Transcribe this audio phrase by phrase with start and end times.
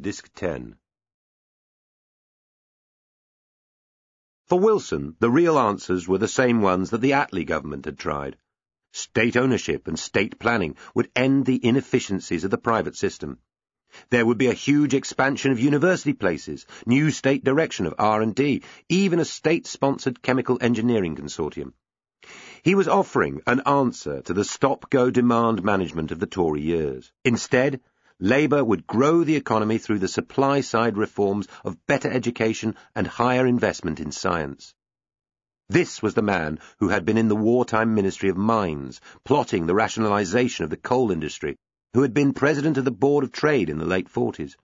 [0.00, 0.76] Disc 10.
[4.46, 8.36] For Wilson, the real answers were the same ones that the Attlee government had tried.
[8.92, 13.38] State ownership and state planning would end the inefficiencies of the private system.
[14.10, 19.20] There would be a huge expansion of university places, new state direction of R&D, even
[19.20, 21.72] a state-sponsored chemical engineering consortium.
[22.64, 27.12] He was offering an answer to the stop-go demand management of the Tory years.
[27.24, 27.80] Instead,
[28.20, 33.98] Labour would grow the economy through the supply-side reforms of better education and higher investment
[33.98, 34.74] in science.
[35.68, 39.74] This was the man who had been in the wartime Ministry of Mines, plotting the
[39.74, 41.56] rationalisation of the coal industry,
[41.94, 44.56] who had been president of the Board of Trade in the late forties.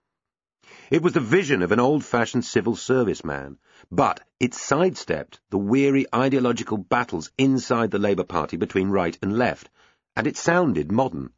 [0.89, 3.57] It was the vision of an old-fashioned civil service man,
[3.91, 9.69] but it sidestepped the weary ideological battles inside the Labour Party between right and left,
[10.15, 11.33] and it sounded modern.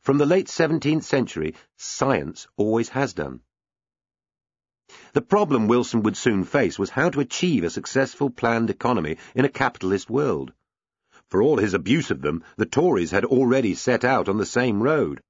[0.00, 3.40] From the late 17th century, science always has done.
[5.14, 9.44] The problem Wilson would soon face was how to achieve a successful planned economy in
[9.44, 10.52] a capitalist world.
[11.28, 14.82] For all his abuse of them, the Tories had already set out on the same
[14.82, 15.20] road.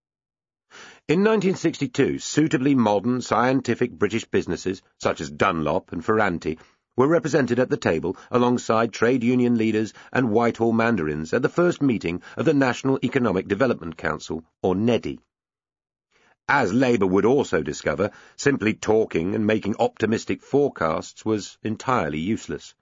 [1.06, 6.58] In 1962, suitably modern, scientific British businesses, such as Dunlop and Ferranti,
[6.96, 11.82] were represented at the table alongside trade union leaders and Whitehall mandarins at the first
[11.82, 15.18] meeting of the National Economic Development Council, or Neddy.
[16.48, 22.74] As Labour would also discover, simply talking and making optimistic forecasts was entirely useless.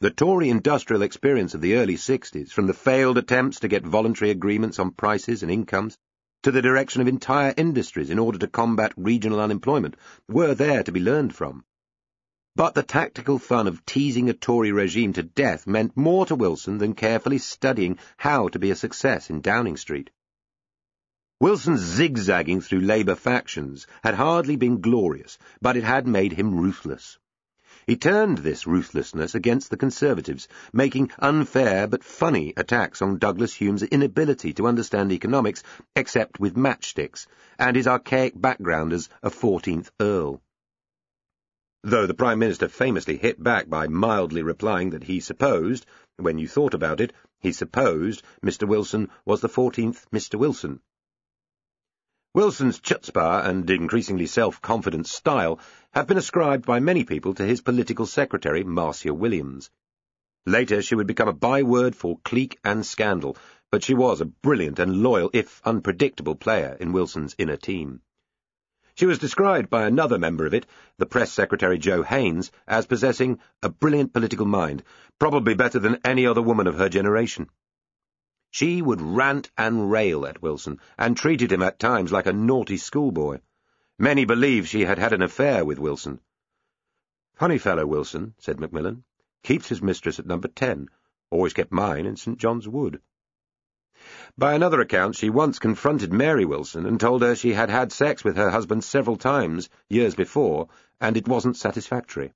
[0.00, 4.32] The Tory industrial experience of the early 60s, from the failed attempts to get voluntary
[4.32, 5.96] agreements on prices and incomes,
[6.42, 9.96] to the direction of entire industries in order to combat regional unemployment,
[10.28, 11.64] were there to be learned from.
[12.58, 16.78] But the tactical fun of teasing a Tory regime to death meant more to Wilson
[16.78, 20.10] than carefully studying how to be a success in Downing Street.
[21.40, 27.16] Wilson's zigzagging through Labour factions had hardly been glorious, but it had made him ruthless.
[27.86, 34.52] He turned this ruthlessness against the Conservatives, making unfair but funny attacks on Douglas-Home's inability
[34.54, 35.62] to understand economics
[35.94, 40.42] except with matchsticks, and his archaic background as a 14th Earl
[41.82, 46.48] though the Prime Minister famously hit back by mildly replying that he supposed, when you
[46.48, 48.66] thought about it, he supposed Mr.
[48.66, 50.38] Wilson was the 14th Mr.
[50.38, 50.80] Wilson.
[52.34, 55.58] Wilson's chutzpah and increasingly self-confident style
[55.92, 59.70] have been ascribed by many people to his political secretary, Marcia Williams.
[60.46, 63.36] Later she would become a byword for clique and scandal,
[63.70, 68.02] but she was a brilliant and loyal, if unpredictable, player in Wilson's inner team.
[68.98, 70.66] She was described by another member of it,
[70.96, 74.82] the press secretary Joe Haines, as possessing a brilliant political mind,
[75.20, 77.48] probably better than any other woman of her generation.
[78.50, 82.76] She would rant and rail at Wilson, and treated him at times like a naughty
[82.76, 83.38] schoolboy.
[84.00, 86.18] Many believe she had had an affair with Wilson.
[87.36, 89.04] Funny fellow, Wilson, said Macmillan.
[89.44, 90.88] Keeps his mistress at number ten.
[91.30, 92.36] Always kept mine in St.
[92.36, 93.00] John's Wood.
[94.36, 98.22] By another account, she once confronted Mary Wilson and told her she had had sex
[98.22, 100.68] with her husband several times, years before,
[101.00, 102.32] and it wasn't satisfactory.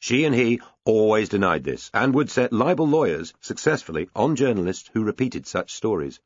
[0.00, 5.04] She and he always denied this, and would set libel lawyers, successfully, on journalists who
[5.04, 6.18] repeated such stories.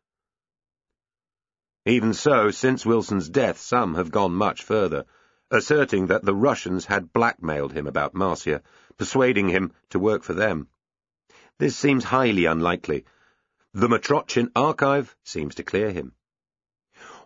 [1.84, 5.04] Even so, since Wilson's death, some have gone much further,
[5.50, 8.62] asserting that the Russians had blackmailed him about Marcia,
[8.96, 10.68] persuading him to work for them.
[11.58, 13.04] This seems highly unlikely,
[13.74, 16.14] the Mitrokhin archive seems to clear him.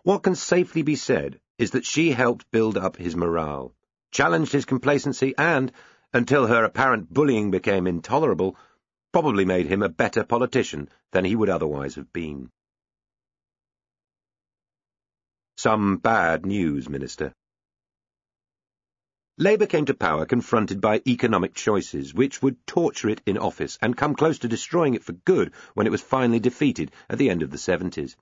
[0.01, 3.75] What can safely be said is that she helped build up his morale,
[4.11, 5.71] challenged his complacency, and,
[6.11, 8.57] until her apparent bullying became intolerable,
[9.11, 12.49] probably made him a better politician than he would otherwise have been.
[15.55, 17.35] Some bad news, Minister.
[19.41, 23.95] Labour came to power confronted by economic choices which would torture it in office and
[23.95, 27.41] come close to destroying it for good when it was finally defeated at the end
[27.41, 28.17] of the 70s.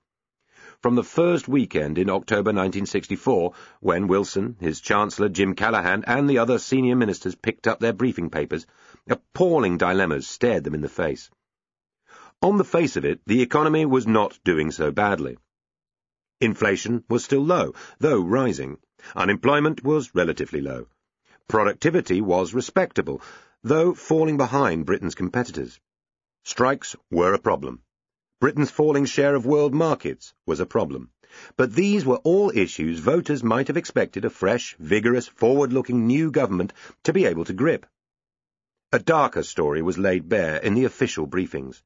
[0.80, 6.38] From the first weekend in October 1964, when Wilson, his Chancellor Jim Callaghan, and the
[6.38, 8.64] other senior ministers picked up their briefing papers,
[9.10, 11.30] appalling dilemmas stared them in the face.
[12.42, 15.36] On the face of it, the economy was not doing so badly.
[16.40, 18.78] Inflation was still low, though rising.
[19.16, 20.86] Unemployment was relatively low.
[21.48, 23.22] Productivity was respectable,
[23.62, 25.80] though falling behind Britain's competitors.
[26.44, 27.82] Strikes were a problem.
[28.38, 31.10] Britain's falling share of world markets was a problem.
[31.56, 36.72] But these were all issues voters might have expected a fresh, vigorous, forward-looking new government
[37.04, 37.86] to be able to grip.
[38.92, 41.82] A darker story was laid bare in the official briefings.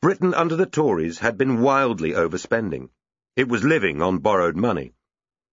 [0.00, 2.88] Britain under the Tories had been wildly overspending.
[3.36, 4.94] It was living on borrowed money.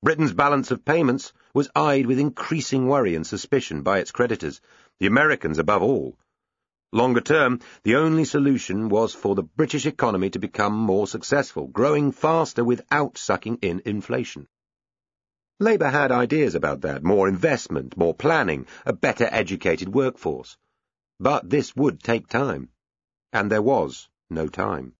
[0.02, 4.62] Britain's balance of payments was eyed with increasing worry and suspicion by its creditors,
[5.00, 6.18] the Americans above all.
[6.94, 12.14] Longer term, the only solution was for the British economy to become more successful, growing
[12.14, 14.48] faster without sucking in inflation.
[15.60, 20.58] Labour had ideas about that, more investment, more planning, a better educated workforce.
[21.20, 22.70] But this would take time.
[23.34, 24.96] And there was no time.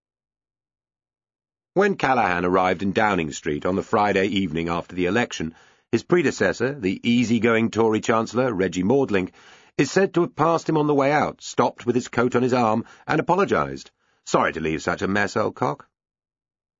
[1.76, 5.54] When Callaghan arrived in Downing Street on the Friday evening after the election,
[5.92, 9.32] his predecessor, the easy-going Tory Chancellor, Reggie Maudling,
[9.78, 12.42] is said to have passed him on the way out, stopped with his coat on
[12.42, 13.92] his arm, and apologised.
[14.26, 15.88] Sorry to leave such a mess, old cock.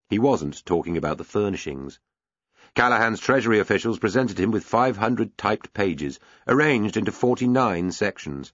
[0.10, 2.00] He wasn't talking about the furnishings.
[2.74, 8.54] Callaghan's Treasury officials presented him with 500 typed pages, arranged into 49 sections.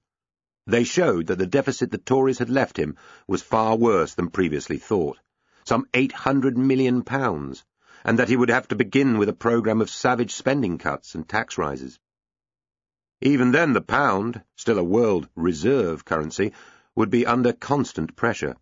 [0.68, 4.78] They showed that the deficit the Tories had left him was far worse than previously
[4.78, 5.18] thought
[5.66, 10.34] some £800 million, and that he would have to begin with a programme of savage
[10.34, 12.00] spending cuts and tax rises.
[13.22, 16.54] Even then the pound, still a world reserve currency,
[16.96, 18.56] would be under constant pressure.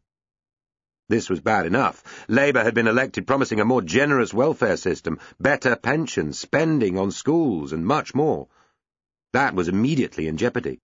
[1.10, 2.26] This was bad enough.
[2.30, 7.74] Labour had been elected promising a more generous welfare system, better pensions, spending on schools,
[7.74, 8.48] and much more.
[9.34, 10.80] That was immediately in jeopardy.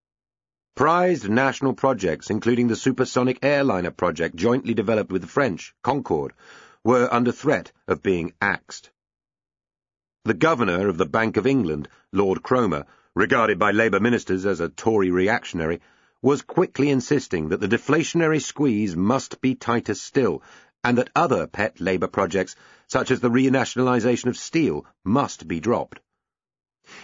[0.79, 6.31] Prized national projects, including the supersonic airliner project jointly developed with the French, Concorde,
[6.85, 8.89] were under threat of being axed.
[10.23, 14.69] The governor of the Bank of England, Lord Cromer, regarded by Labour ministers as a
[14.69, 15.81] Tory reactionary,
[16.21, 20.41] was quickly insisting that the deflationary squeeze must be tighter still,
[20.81, 22.55] and that other pet Labour projects,
[22.87, 25.99] such as the renationalisation of steel, must be dropped.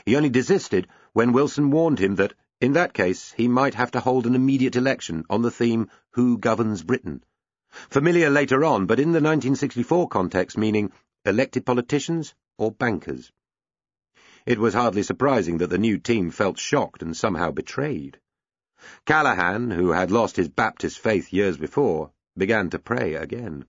[0.05, 3.99] He only desisted when Wilson warned him that in that case, he might have to
[3.99, 7.23] hold an immediate election on the theme, Who Governs Britain?
[7.89, 10.91] Familiar later on, but in the 1964 context meaning
[11.25, 13.31] elected politicians or bankers.
[14.45, 18.19] It was hardly surprising that the new team felt shocked and somehow betrayed.
[19.05, 23.65] Callaghan, who had lost his Baptist faith years before, began to pray again.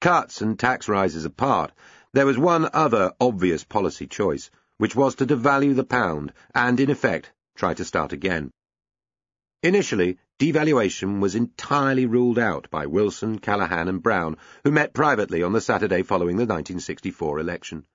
[0.00, 1.72] Cuts and tax rises apart,
[2.12, 6.90] there was one other obvious policy choice, which was to devalue the pound and, in
[6.90, 8.50] effect, try to start again.
[9.62, 15.52] Initially, devaluation was entirely ruled out by Wilson, Callaghan and Brown, who met privately on
[15.52, 17.86] the Saturday following the 1964 election.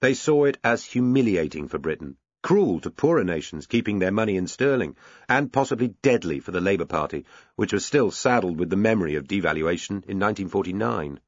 [0.00, 4.46] They saw it as humiliating for Britain, cruel to poorer nations keeping their money in
[4.46, 4.96] sterling,
[5.28, 7.24] and possibly deadly for the Labour Party,
[7.54, 11.20] which was still saddled with the memory of devaluation in 1949.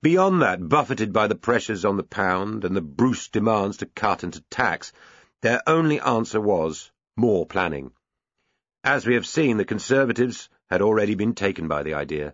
[0.00, 4.22] Beyond that, buffeted by the pressures on the pound and the Bruce demands to cut
[4.22, 4.94] and to tax,
[5.42, 7.90] their only answer was more planning.
[8.82, 12.32] As we have seen, the Conservatives had already been taken by the idea.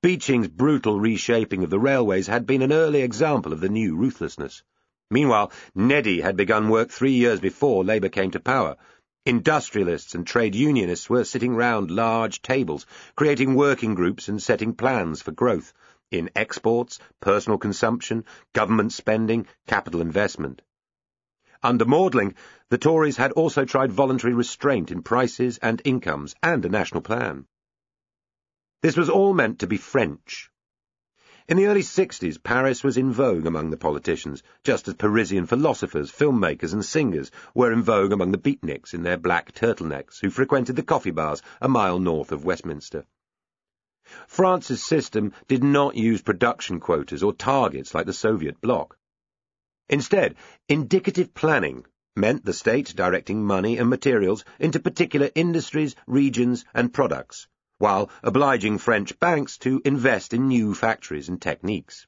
[0.00, 4.62] Beeching's brutal reshaping of the railways had been an early example of the new ruthlessness.
[5.10, 8.76] Meanwhile, Neddy had begun work three years before Labour came to power.
[9.26, 12.86] Industrialists and trade unionists were sitting round large tables,
[13.16, 15.72] creating working groups and setting plans for growth
[16.18, 20.62] in exports, personal consumption, government spending, capital investment.
[21.62, 22.34] Under Maudling,
[22.68, 27.46] the Tories had also tried voluntary restraint in prices and incomes and a national plan.
[28.82, 30.50] This was all meant to be French.
[31.48, 36.10] In the early 60s, Paris was in vogue among the politicians, just as Parisian philosophers,
[36.10, 40.76] filmmakers and singers were in vogue among the beatniks in their black turtlenecks who frequented
[40.76, 43.04] the coffee bars a mile north of Westminster.
[44.26, 48.96] France's system did not use production quotas or targets like the Soviet bloc.
[49.88, 50.34] Instead,
[50.68, 51.84] indicative planning
[52.16, 58.78] meant the state directing money and materials into particular industries, regions, and products, while obliging
[58.78, 62.06] French banks to invest in new factories and techniques.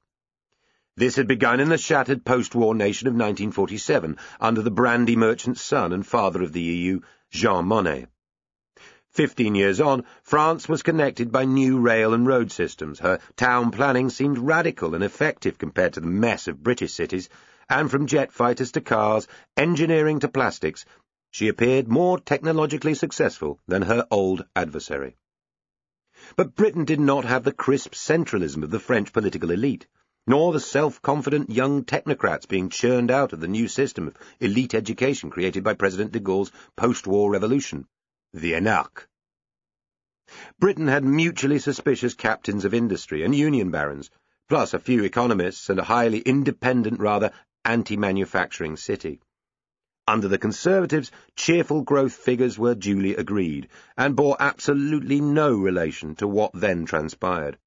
[0.96, 5.92] This had begun in the shattered post-war nation of 1947 under the brandy merchant's son
[5.92, 8.08] and father of the EU, Jean Monnet.
[9.16, 12.98] Fifteen years on, France was connected by new rail and road systems.
[12.98, 17.30] Her town planning seemed radical and effective compared to the mess of British cities,
[17.66, 20.84] and from jet fighters to cars, engineering to plastics,
[21.30, 25.16] she appeared more technologically successful than her old adversary.
[26.36, 29.86] But Britain did not have the crisp centralism of the French political elite,
[30.26, 35.30] nor the self-confident young technocrats being churned out of the new system of elite education
[35.30, 37.86] created by President de Gaulle's post-war revolution
[38.32, 39.06] the Énarques.
[40.58, 44.10] Britain had mutually suspicious captains of industry and union barons,
[44.48, 47.32] plus a few economists and a highly independent, rather
[47.64, 49.20] anti-manufacturing city.
[50.08, 56.28] Under the Conservatives, cheerful growth figures were duly agreed, and bore absolutely no relation to
[56.28, 57.58] what then transpired.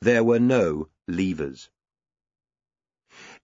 [0.00, 1.70] There were no levers.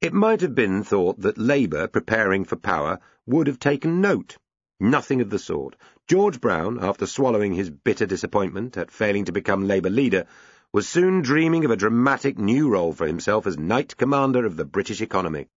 [0.01, 4.39] It might have been thought that Labour, preparing for power, would have taken note.
[4.81, 5.75] Nothing of the sort.
[6.07, 10.25] George Brown, after swallowing his bitter disappointment at failing to become Labour leader,
[10.73, 14.65] was soon dreaming of a dramatic new role for himself as Knight Commander of the
[14.65, 15.49] British economy.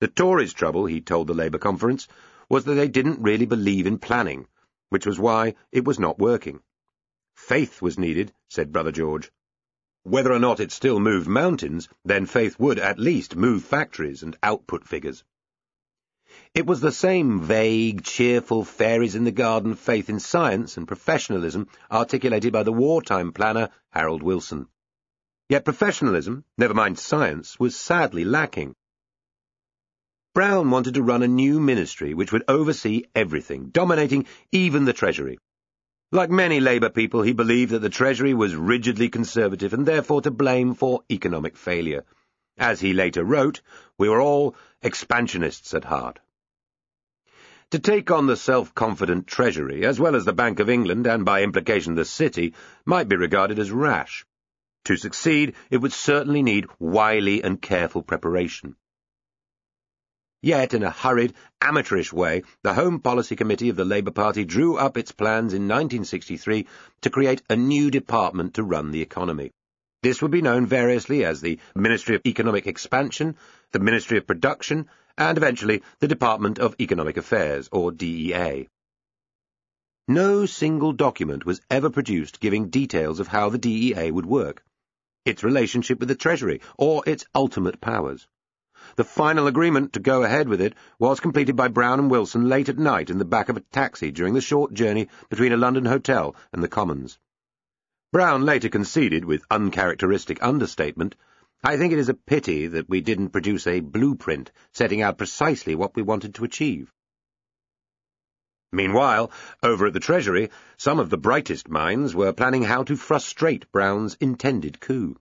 [0.00, 2.08] The Tories' trouble, he told the Labour conference,
[2.50, 4.46] was that they didn't really believe in planning,
[4.90, 6.60] which was why it was not working.
[7.34, 9.32] Faith was needed, said Brother George.
[10.02, 14.36] Whether or not it still moved mountains, then faith would at least move factories and
[14.42, 15.24] output figures.
[16.56, 21.68] It was the same vague, cheerful fairies in the garden faith in science and professionalism
[21.90, 24.66] articulated by the wartime planner Harold Wilson.
[25.50, 28.74] Yet professionalism, never mind science, was sadly lacking.
[30.32, 35.36] Brown wanted to run a new ministry which would oversee everything, dominating even the Treasury.
[36.10, 40.30] Like many Labour people, he believed that the Treasury was rigidly conservative and therefore to
[40.30, 42.06] blame for economic failure.
[42.56, 43.60] As he later wrote,
[43.98, 46.18] we were all expansionists at heart.
[47.72, 51.42] To take on the self-confident Treasury, as well as the Bank of England and by
[51.42, 52.54] implication the City,
[52.84, 54.24] might be regarded as rash.
[54.84, 58.76] To succeed, it would certainly need wily and careful preparation.
[60.42, 64.76] Yet, in a hurried, amateurish way, the Home Policy Committee of the Labour Party drew
[64.76, 66.68] up its plans in 1963
[67.00, 69.50] to create a new department to run the economy.
[70.04, 73.34] This would be known variously as the Ministry of Economic Expansion,
[73.72, 78.68] the Ministry of Production, and eventually the Department of Economic Affairs, or DEA.
[80.08, 84.62] No single document was ever produced giving details of how the DEA would work,
[85.24, 88.28] its relationship with the Treasury, or its ultimate powers.
[88.94, 92.68] The final agreement to go ahead with it was completed by Brown and Wilson late
[92.68, 95.86] at night in the back of a taxi during the short journey between a London
[95.86, 97.18] hotel and the Commons.
[98.12, 101.16] Brown later conceded, with uncharacteristic understatement,
[101.64, 105.74] I think it is a pity that we didn't produce a blueprint setting out precisely
[105.74, 106.92] what we wanted to achieve.
[108.72, 109.30] Meanwhile,
[109.62, 114.16] over at the Treasury, some of the brightest minds were planning how to frustrate Brown's
[114.20, 115.16] intended coup.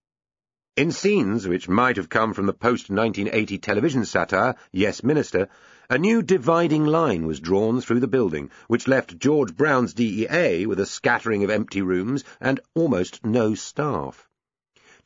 [0.76, 5.48] In scenes which might have come from the post-1980 television satire, Yes Minister,
[5.90, 10.82] a new dividing line was drawn through the building, which left George Brown's DEA with
[10.82, 14.28] a scattering of empty rooms and almost no staff.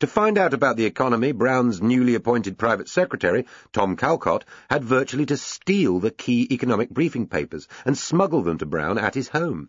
[0.00, 5.26] To find out about the economy, Brown's newly appointed private secretary, Tom Caulcott, had virtually
[5.26, 9.68] to steal the key economic briefing papers and smuggle them to Brown at his home.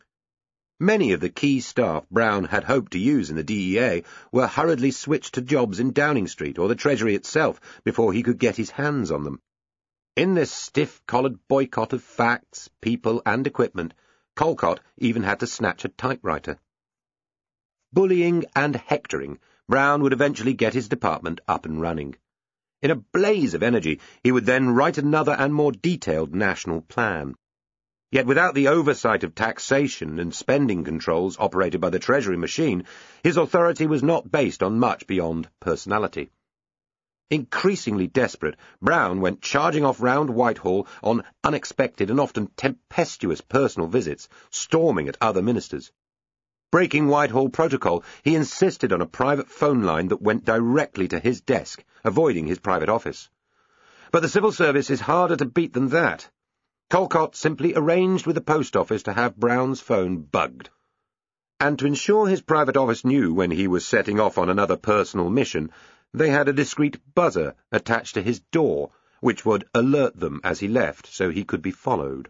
[0.79, 4.91] Many of the key staff Brown had hoped to use in the DEA were hurriedly
[4.91, 8.71] switched to jobs in Downing Street or the Treasury itself before he could get his
[8.71, 9.41] hands on them.
[10.15, 13.93] In this stiff-collared boycott of facts, people, and equipment,
[14.37, 16.57] Caulcott even had to snatch a typewriter.
[17.91, 19.37] Bullying and hectoring,
[19.71, 22.17] Brown would eventually get his department up and running.
[22.81, 27.35] In a blaze of energy, he would then write another and more detailed national plan.
[28.11, 32.83] Yet without the oversight of taxation and spending controls operated by the Treasury machine,
[33.23, 36.31] his authority was not based on much beyond personality.
[37.29, 44.27] Increasingly desperate, Brown went charging off round Whitehall on unexpected and often tempestuous personal visits,
[44.49, 45.93] storming at other ministers.
[46.71, 51.41] Breaking Whitehall protocol, he insisted on a private phone line that went directly to his
[51.41, 53.29] desk, avoiding his private office.
[54.09, 56.29] But the civil service is harder to beat than that.
[56.89, 60.69] Caulcott simply arranged with the post office to have Brown's phone bugged.
[61.59, 65.29] And to ensure his private office knew when he was setting off on another personal
[65.29, 65.71] mission,
[66.13, 70.69] they had a discreet buzzer attached to his door, which would alert them as he
[70.69, 72.29] left so he could be followed.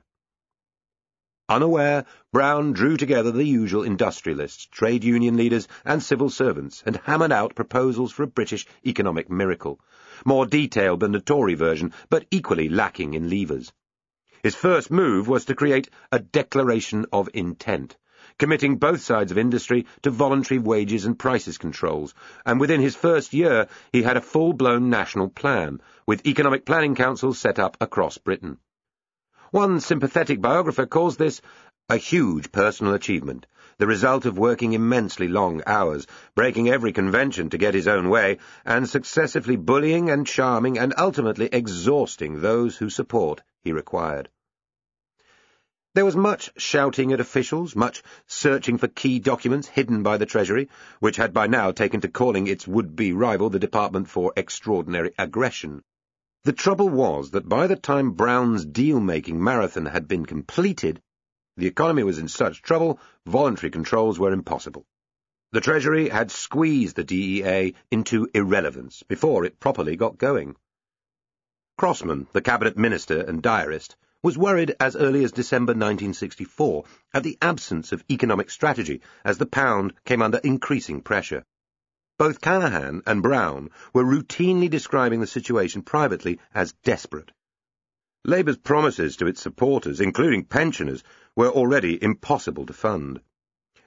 [1.52, 7.34] Unaware, Brown drew together the usual industrialists, trade union leaders, and civil servants, and hammered
[7.34, 9.78] out proposals for a British economic miracle,
[10.24, 13.74] more detailed than the Tory version, but equally lacking in levers.
[14.42, 17.98] His first move was to create a declaration of intent,
[18.38, 22.14] committing both sides of industry to voluntary wages and prices controls,
[22.46, 27.40] and within his first year he had a full-blown national plan, with economic planning councils
[27.40, 28.58] set up across Britain.
[29.52, 31.42] One sympathetic biographer calls this
[31.90, 33.48] a huge personal achievement,
[33.80, 38.38] the result of working immensely long hours, breaking every convention to get his own way,
[38.64, 44.30] and successively bullying and charming and ultimately exhausting those whose support he required.
[45.96, 50.70] There was much shouting at officials, much searching for key documents hidden by the Treasury,
[51.02, 55.84] which had by now taken to calling its would-be rival the Department for Extraordinary Aggression.
[56.44, 61.00] The trouble was that by the time Brown's deal-making marathon had been completed,
[61.56, 64.88] the economy was in such trouble, voluntary controls were impossible.
[65.52, 70.56] The Treasury had squeezed the DEA into irrelevance before it properly got going.
[71.78, 77.38] Crossman, the cabinet minister and diarist, was worried as early as December 1964 at the
[77.40, 81.46] absence of economic strategy as the pound came under increasing pressure.
[82.22, 87.32] Both Callaghan and Brown were routinely describing the situation privately as desperate.
[88.24, 91.04] Labour's promises to its supporters, including pensioners,
[91.36, 93.22] were already impossible to fund.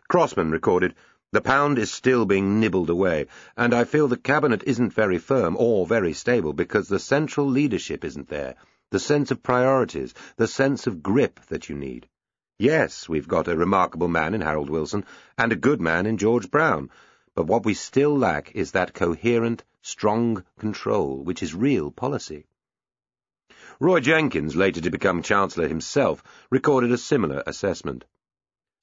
[0.08, 0.96] Crossman recorded,
[1.30, 5.54] The pound is still being nibbled away, and I feel the cabinet isn't very firm
[5.56, 8.56] or very stable because the central leadership isn't there,
[8.90, 12.08] the sense of priorities, the sense of grip that you need.
[12.58, 15.04] Yes, we've got a remarkable man in Harold Wilson,
[15.38, 16.90] and a good man in George Brown,
[17.34, 22.46] but what we still lack is that coherent, strong control which is real policy.
[23.80, 28.04] Roy Jenkins, later to become Chancellor himself, recorded a similar assessment.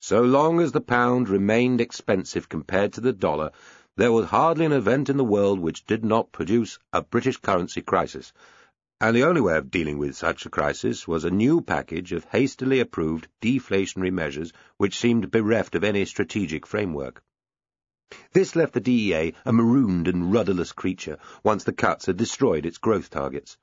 [0.02, 3.52] So long as the pound remained expensive compared to the dollar,
[3.96, 7.82] there was hardly an event in the world which did not produce a British currency
[7.82, 8.34] crisis,
[9.00, 12.26] and the only way of dealing with such a crisis was a new package of
[12.26, 17.24] hastily approved deflationary measures which seemed bereft of any strategic framework.
[18.34, 22.78] This left the DEA a marooned and rudderless creature once the cuts had destroyed its
[22.78, 23.58] growth targets.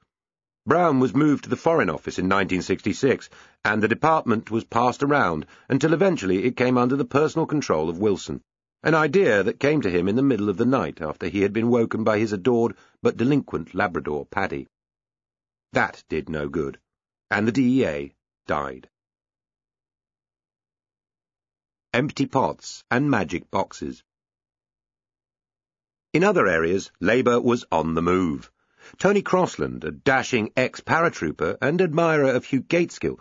[0.66, 3.30] Brown was moved to the Foreign Office in 1966,
[3.64, 7.98] and the department was passed around until eventually it came under the personal control of
[7.98, 8.42] Wilson,
[8.82, 11.52] an idea that came to him in the middle of the night after he had
[11.52, 14.68] been woken by his adored but delinquent Labrador, Paddy.
[15.72, 16.78] That did no good,
[17.30, 18.12] and the DEA
[18.46, 18.88] died.
[21.92, 24.04] Empty pots and magic boxes.
[26.14, 28.50] In other areas, Labour was on the move.
[28.96, 33.20] Tony Crosland, a dashing ex-paratrooper and admirer of Hugh Gaitskell,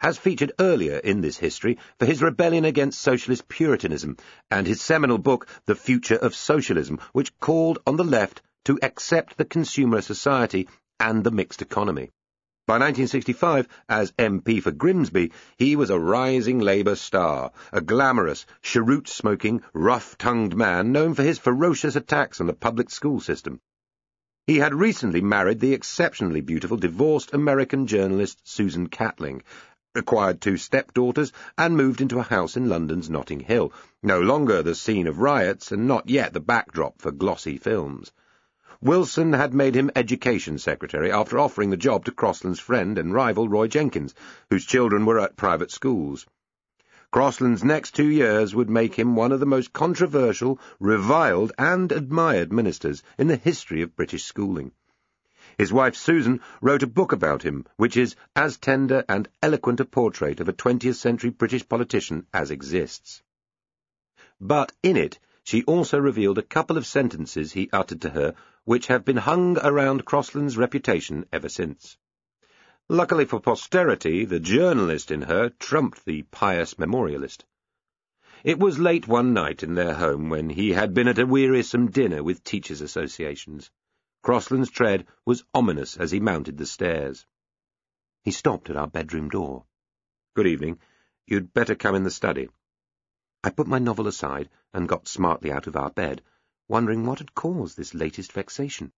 [0.00, 4.16] has featured earlier in this history for his rebellion against socialist puritanism
[4.50, 9.36] and his seminal book, The Future of Socialism, which called on the left to accept
[9.36, 12.10] the consumer society and the mixed economy.
[12.66, 19.60] By 1965, as MP for Grimsby, he was a rising Labour star, a glamorous, cheroot-smoking,
[19.74, 23.60] rough-tongued man known for his ferocious attacks on the public school system.
[24.46, 29.42] He had recently married the exceptionally beautiful divorced American journalist Susan Catling,
[29.94, 34.74] acquired two stepdaughters, and moved into a house in London's Notting Hill, no longer the
[34.74, 38.10] scene of riots and not yet the backdrop for glossy films.
[38.84, 43.48] Wilson had made him Education Secretary after offering the job to Crosland's friend and rival
[43.48, 44.14] Roy Jenkins,
[44.50, 46.26] whose children were at private schools.
[47.10, 52.52] Crosland's next two years would make him one of the most controversial, reviled, and admired
[52.52, 54.70] ministers in the history of British schooling.
[55.56, 59.86] His wife Susan wrote a book about him, which is as tender and eloquent a
[59.86, 63.22] portrait of a 20th century British politician as exists.
[64.38, 68.86] But in it, she also revealed a couple of sentences he uttered to her which
[68.86, 71.96] have been hung around Crosland's reputation ever since.
[72.88, 77.44] Luckily for posterity, the journalist in her trumped the pious memorialist.
[78.42, 81.90] It was late one night in their home when he had been at a wearisome
[81.90, 83.70] dinner with teachers' associations.
[84.22, 87.26] Crosland's tread was ominous as he mounted the stairs.
[88.22, 89.64] He stopped at our bedroom door.
[90.34, 90.78] Good evening.
[91.26, 92.48] You'd better come in the study.
[93.42, 96.22] I put my novel aside and got smartly out of our bed,
[96.68, 98.92] wondering what had caused this latest vexation.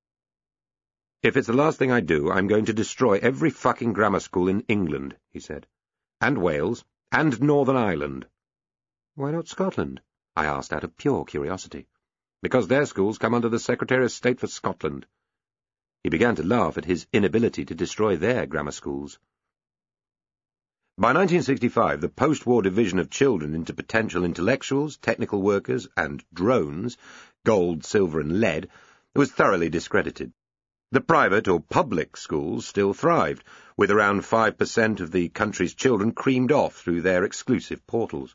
[1.22, 4.48] If it's the last thing I do, I'm going to destroy every fucking grammar school
[4.48, 5.66] in England, he said.
[6.20, 8.26] And Wales, and Northern Ireland.
[9.14, 10.00] Why not Scotland?
[10.36, 11.88] I asked out of pure curiosity.
[12.42, 15.06] Because their schools come under the Secretary of State for Scotland.
[16.02, 19.18] He began to laugh at his inability to destroy their grammar schools.
[20.98, 26.96] By 1965, the post-war division of children into potential intellectuals, technical workers, and drones,
[27.46, 28.68] gold, silver, and lead,
[29.14, 30.32] was thoroughly discredited.
[30.90, 33.44] The private or public schools still thrived,
[33.76, 38.34] with around 5% of the country's children creamed off through their exclusive portals.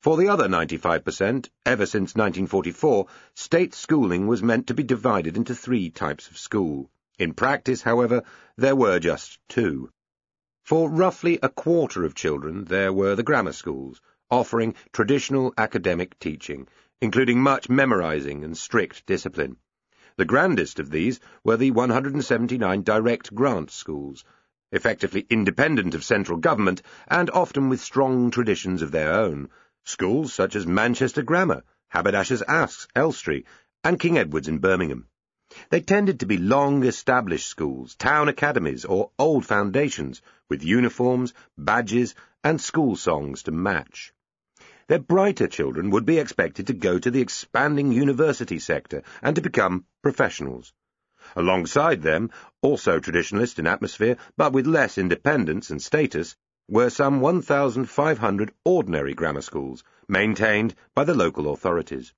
[0.00, 5.54] For the other 95%, ever since 1944, state schooling was meant to be divided into
[5.54, 6.90] three types of school.
[7.20, 8.24] In practice, however,
[8.56, 9.90] there were just two.
[10.64, 16.66] For roughly a quarter of children, there were the grammar schools, offering traditional academic teaching,
[17.00, 19.56] including much memorizing and strict discipline.
[20.16, 24.24] The grandest of these were the 179 direct grant schools,
[24.72, 29.48] effectively independent of central government and often with strong traditions of their own,
[29.84, 33.44] schools such as Manchester Grammar, Haberdashers' Aske's, Elstree,
[33.84, 35.06] and King Edward's in Birmingham.
[35.70, 42.60] They tended to be long-established schools, town academies, or old foundations, with uniforms, badges, and
[42.60, 44.12] school songs to match.
[44.88, 49.42] Their brighter children would be expected to go to the expanding university sector and to
[49.42, 50.72] become professionals.
[51.34, 52.30] Alongside them,
[52.62, 56.36] also traditionalist in atmosphere, but with less independence and status,
[56.68, 62.14] were some 1,500 ordinary grammar schools, maintained by the local authorities.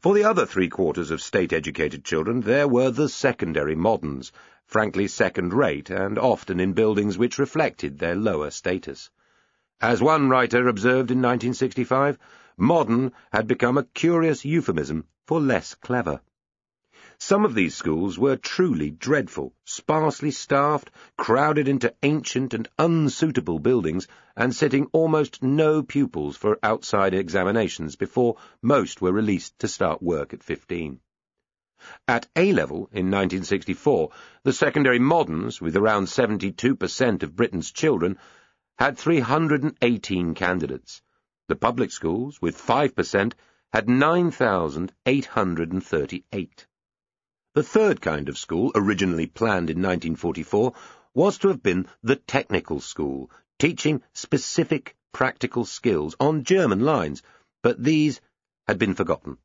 [0.00, 4.32] For the other three-quarters of state-educated children, there were the secondary moderns,
[4.64, 9.10] frankly second-rate, and often in buildings which reflected their lower status.
[9.80, 12.18] As one writer observed in 1965,
[12.56, 16.20] modern had become a curious euphemism for less clever.
[17.16, 24.08] Some of these schools were truly dreadful, sparsely staffed, crowded into ancient and unsuitable buildings,
[24.36, 30.34] and sitting almost no pupils for outside examinations before most were released to start work
[30.34, 30.98] at 15.
[32.08, 34.10] At A-level in 1964,
[34.42, 38.18] the secondary moderns, with around 72% of Britain's children,
[38.78, 41.02] had 318 candidates.
[41.48, 43.32] The public schools, with 5%,
[43.72, 46.66] had 9,838.
[47.54, 50.72] The third kind of school, originally planned in 1944,
[51.12, 57.22] was to have been the technical school, teaching specific practical skills on German lines,
[57.62, 58.20] but these
[58.68, 59.38] had been forgotten.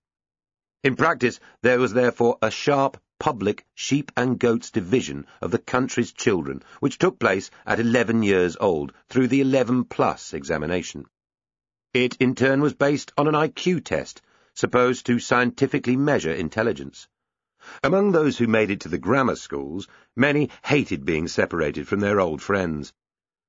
[0.84, 6.12] In practice, there was therefore a sharp public sheep and goats division of the country's
[6.12, 11.06] children, which took place at 11 years old through the 11 plus examination.
[11.94, 14.22] It in turn was based on an IQ test,
[14.56, 17.08] supposed to scientifically measure intelligence.
[17.84, 22.20] Among those who made it to the grammar schools, many hated being separated from their
[22.20, 22.94] old friends.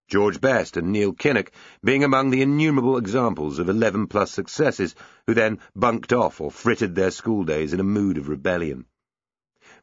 [0.07, 1.51] George Best and Neil Kinnock
[1.83, 4.95] being among the innumerable examples of 11-plus successes
[5.27, 8.85] who then bunked off or frittered their school days in a mood of rebellion.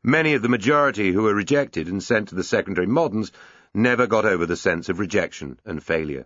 [0.03, 3.31] Many of the majority who were rejected and sent to the secondary moderns
[3.73, 6.25] never got over the sense of rejection and failure.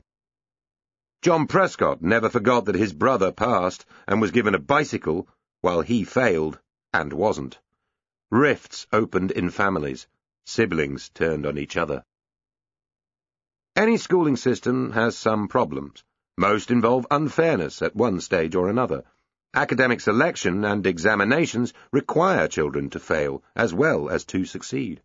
[1.21, 5.27] John Prescott never forgot that his brother passed and was given a bicycle
[5.61, 6.59] while he failed
[6.93, 7.59] and wasn't.
[8.31, 10.07] Rifts opened in families.
[10.45, 12.05] Siblings turned on each other.
[13.75, 16.03] Any schooling system has some problems.
[16.37, 19.03] Most involve unfairness at one stage or another.
[19.53, 25.01] Academic selection and examinations require children to fail as well as to succeed.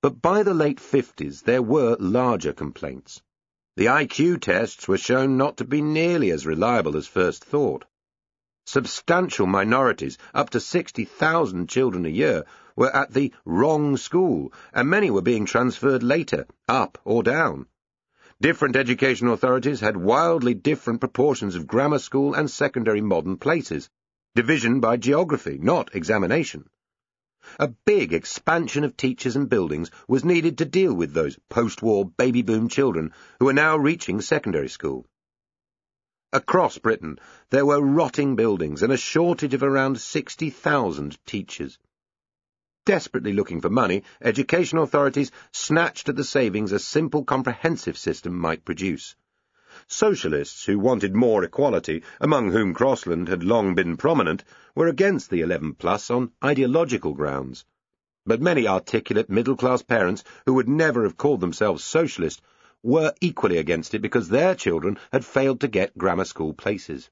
[0.00, 3.20] But by the late 50s there were larger complaints.
[3.76, 7.84] The IQ tests were shown not to be nearly as reliable as first thought.
[8.66, 12.44] Substantial minorities, up to 60,000 children a year,
[12.76, 17.66] were at the wrong school, and many were being transferred later, up or down.
[18.42, 23.90] Different education authorities had wildly different proportions of grammar school and secondary modern places,
[24.34, 26.64] division by geography, not examination.
[27.58, 32.40] A big expansion of teachers and buildings was needed to deal with those post-war baby
[32.40, 35.04] boom children who were now reaching secondary school.
[36.32, 37.18] Across Britain,
[37.50, 41.78] there were rotting buildings and a shortage of around 60,000 teachers.
[42.90, 48.64] Desperately looking for money, education authorities snatched at the savings a simple comprehensive system might
[48.64, 49.14] produce.
[49.86, 54.42] Socialists who wanted more equality, among whom Crosland had long been prominent,
[54.74, 57.64] were against the 11 plus on ideological grounds.
[58.26, 62.42] But many articulate middle-class parents who would never have called themselves socialist
[62.82, 67.08] were equally against it because their children had failed to get grammar school places.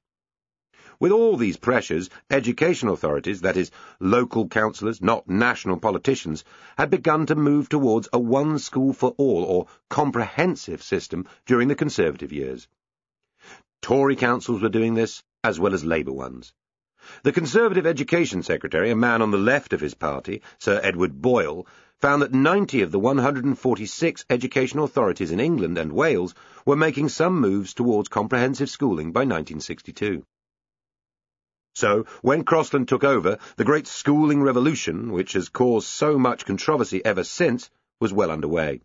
[1.01, 6.43] With all these pressures, education authorities, that is, local councillors, not national politicians,
[6.77, 11.77] had begun to move towards a one school for all or comprehensive system during the
[11.77, 12.67] Conservative years.
[13.81, 16.53] Tory councils were doing this, as well as Labour ones.
[17.23, 21.65] The Conservative Education Secretary, a man on the left of his party, Sir Edward Boyle,
[22.01, 26.35] found that 90 of the 146 education authorities in England and Wales
[26.67, 30.25] were making some moves towards comprehensive schooling by 1962.
[31.79, 37.05] So, when Crosland took over, the great schooling revolution, which has caused so much controversy
[37.05, 38.81] ever since, was well underway.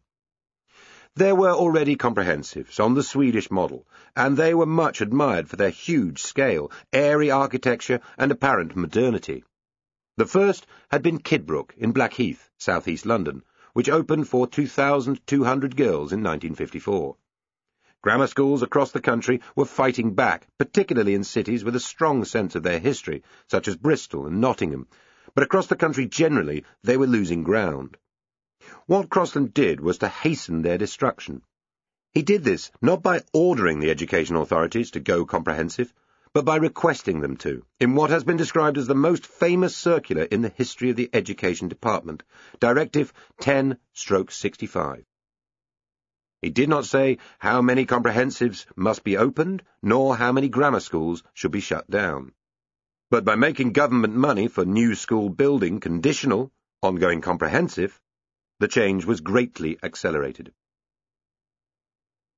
[1.16, 5.72] There were already comprehensives on the Swedish model, and they were much admired for their
[5.72, 9.44] huge scale, airy architecture, and apparent modernity.
[10.18, 13.42] The first had been Kidbrooke in Blackheath, southeast London,
[13.74, 17.18] which opened for 2,200 girls in 1954.
[18.04, 22.54] Grammar schools across the country were fighting back, particularly in cities with a strong sense
[22.54, 24.88] of their history, such as Bristol and Nottingham,
[25.34, 27.96] but across the country generally they were losing ground.
[28.88, 31.44] What Crosland did was to hasten their destruction.
[32.12, 35.94] He did this not by ordering the education authorities to go comprehensive,
[36.34, 40.24] but by requesting them to, in what has been described as the most famous circular
[40.24, 42.24] in the history of the Education Department,
[42.60, 45.06] Directive 10-65.
[46.44, 51.24] He did not say how many comprehensives must be opened, nor how many grammar schools
[51.34, 52.34] should be shut down.
[53.10, 56.52] But by making government money for new school building conditional,
[56.82, 58.02] On going comprehensive,
[58.60, 60.52] the change was greatly accelerated.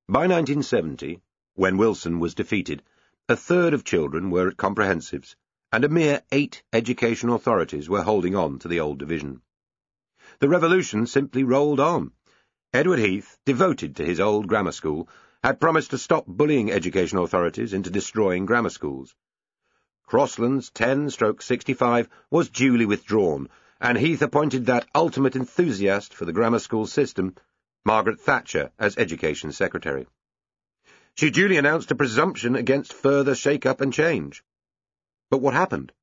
[0.07, 1.23] By 1970,
[1.55, 2.83] when Wilson was defeated,
[3.27, 5.35] a third of children were at comprehensives,
[5.71, 9.41] and a mere eight education authorities were holding on to the old division.
[10.37, 12.11] The revolution simply rolled on.
[12.75, 15.07] Edward Heath, devoted to his old grammar school,
[15.41, 19.15] had promised to stop bullying education authorities into destroying grammar schools.
[20.05, 23.47] Crosland's 10 stroke 65 was duly withdrawn,
[23.79, 27.35] and Heath appointed that ultimate enthusiast for the grammar school system,
[27.85, 30.05] Margaret Thatcher, as Education Secretary.
[31.13, 34.43] She duly announced a presumption against further shake-up and change.
[35.29, 35.93] But what happened?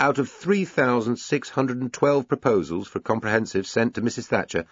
[0.00, 4.24] Out of 3,612 proposals for comprehensive sent to Mrs.
[4.24, 4.64] Thatcher,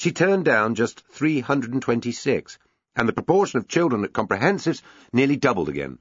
[0.00, 2.58] she turned down just 326,
[2.96, 4.80] and the proportion of children at comprehensives
[5.12, 6.00] nearly doubled again,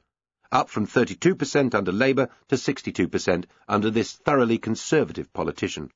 [0.53, 5.91] up from 32% under Labour to 62% under this thoroughly conservative politician.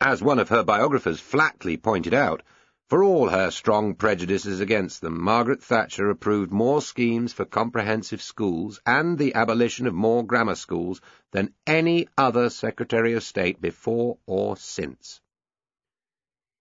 [0.00, 2.44] As one of her biographers flatly pointed out,
[2.88, 8.80] for all her strong prejudices against them, Margaret Thatcher approved more schemes for comprehensive schools
[8.86, 11.00] and the abolition of more grammar schools
[11.32, 15.20] than any other Secretary of State before or since.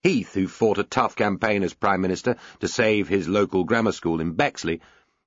[0.03, 4.21] Heath, who fought a tough campaign as Prime Minister to save his local grammar school
[4.21, 4.81] in Bexley,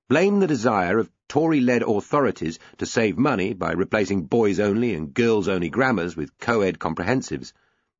[0.07, 6.15] blamed the desire of Tory-led authorities to save money by replacing boys-only and girls-only grammars
[6.15, 7.53] with co-ed comprehensives.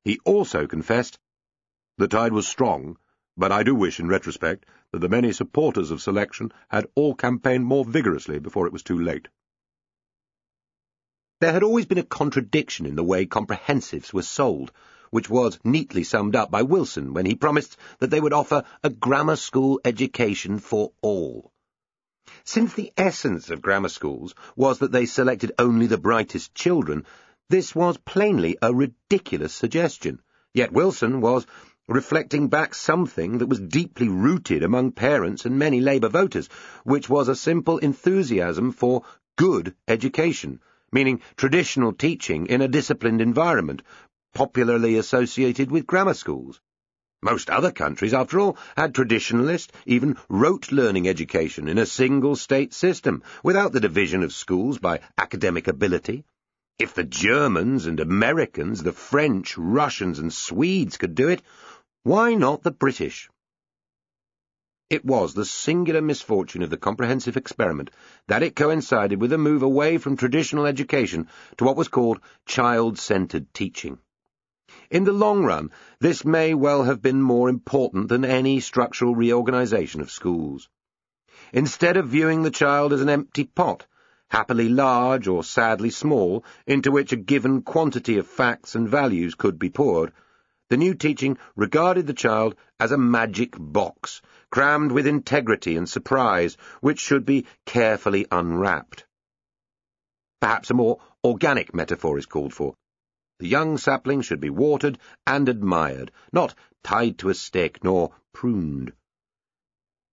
[0.04, 1.18] He also confessed
[1.98, 2.96] the tide was strong,
[3.36, 7.64] but I do wish, in retrospect, that the many supporters of selection had all campaigned
[7.64, 9.28] more vigorously before it was too late.
[11.40, 14.72] There had always been a contradiction in the way comprehensives were sold,
[15.12, 18.88] which was neatly summed up by Wilson when he promised that they would offer a
[18.88, 21.52] grammar school education for all.
[22.44, 27.04] Since the essence of grammar schools was that they selected only the brightest children,
[27.50, 30.22] this was plainly a ridiculous suggestion.
[30.54, 31.46] Yet Wilson was
[31.88, 36.48] reflecting back something that was deeply rooted among parents and many Labour voters,
[36.84, 39.02] which was a simple enthusiasm for
[39.36, 43.82] good education, meaning traditional teaching in a disciplined environment,
[44.32, 46.60] popularly associated with grammar schools.
[47.22, 53.72] Most other countries, after all, had traditionalist, even rote-learning education in a single-state system, without
[53.72, 56.24] the division of schools by academic ability.
[56.78, 61.42] If the Germans and Americans, the French, Russians and Swedes could do it,
[62.02, 63.30] why not the British?
[64.90, 67.90] It was the singular misfortune of the comprehensive experiment
[68.26, 73.54] that it coincided with a move away from traditional education to what was called child-centred
[73.54, 73.98] teaching.
[74.92, 80.02] In the long run, this may well have been more important than any structural reorganization
[80.02, 80.68] of schools.
[81.50, 83.86] Instead of viewing the child as an empty pot,
[84.28, 89.58] happily large or sadly small, into which a given quantity of facts and values could
[89.58, 90.12] be poured,
[90.68, 96.58] the new teaching regarded the child as a magic box, crammed with integrity and surprise,
[96.82, 99.06] which should be carefully unwrapped.
[100.38, 102.74] Perhaps a more organic metaphor is called for.
[103.42, 108.92] The young sapling should be watered and admired, not tied to a stick nor pruned.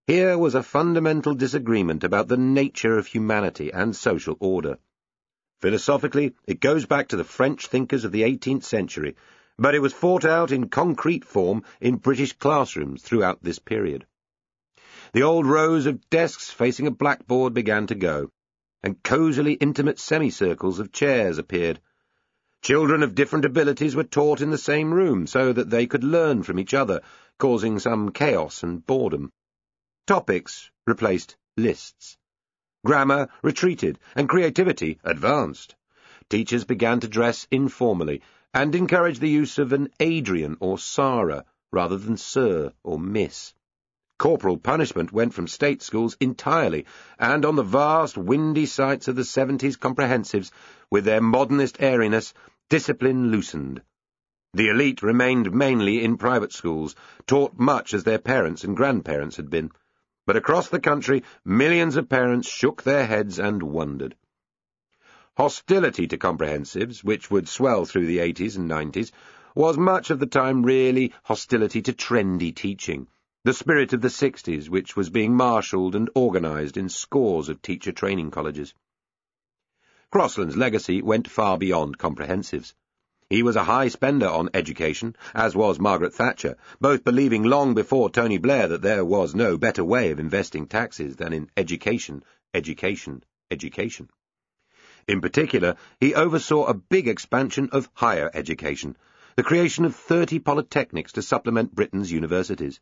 [0.06, 4.78] Here was a fundamental disagreement about the nature of humanity and social order.
[5.60, 9.18] Philosophically, it goes back to the French thinkers of the eighteenth century,
[9.58, 14.06] but it was fought out in concrete form in British classrooms throughout this period.
[15.12, 18.32] The old rows of desks facing a blackboard began to go,
[18.82, 21.82] and cosily intimate semicircles of chairs appeared.
[22.67, 26.43] Children of different abilities were taught in the same room so that they could learn
[26.43, 26.99] from each other,
[27.39, 29.32] causing some chaos and boredom.
[30.06, 32.17] Topics replaced lists.
[32.86, 35.77] Grammar retreated, and creativity advanced.
[36.30, 38.21] Teachers began to dress informally,
[38.53, 43.53] and encourage the use of an Adrian or Sarah rather than Sir or Miss.
[44.19, 46.86] Corporal punishment went from state schools entirely,
[47.17, 50.51] and on the vast, windy sites of the seventies comprehensives,
[50.89, 52.34] with their modernist airiness,
[52.69, 53.82] discipline loosened.
[54.53, 59.49] The elite remained mainly in private schools, taught much as their parents and grandparents had
[59.49, 59.71] been.
[60.25, 64.15] But across the country, millions of parents shook their heads and wondered.
[65.38, 69.12] Hostility to comprehensives, which would swell through the 80s and 90s,
[69.56, 73.08] was much of the time really hostility to trendy teaching,
[73.43, 77.91] the spirit of the 60s, which was being marshalled and organised in scores of teacher
[77.93, 78.73] training colleges.
[80.10, 82.74] Crosland's legacy went far beyond comprehensives.
[83.30, 88.10] He was a high spender on education, as was Margaret Thatcher, both believing long before
[88.10, 93.22] Tony Blair that there was no better way of investing taxes than in education, education,
[93.52, 94.10] education.
[95.10, 98.96] In particular, he oversaw a big expansion of higher education,
[99.36, 102.80] the creation of 30 polytechnics to supplement Britain's universities.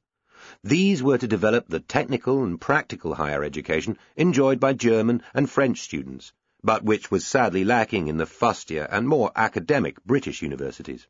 [0.64, 5.82] These were to develop the technical and practical higher education enjoyed by German and French
[5.82, 6.32] students,
[6.65, 11.08] but which was sadly lacking in the fustier and more academic British universities.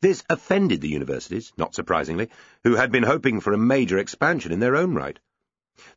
[0.00, 2.30] This offended the universities, not surprisingly,
[2.64, 5.18] who had been hoping for a major expansion in their own right.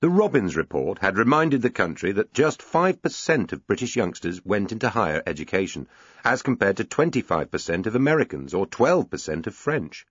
[0.01, 4.89] The Robbins report had reminded the country that just 5% of British youngsters went into
[4.89, 5.87] higher education,
[6.25, 10.05] as compared to 25% of Americans or 12% of French.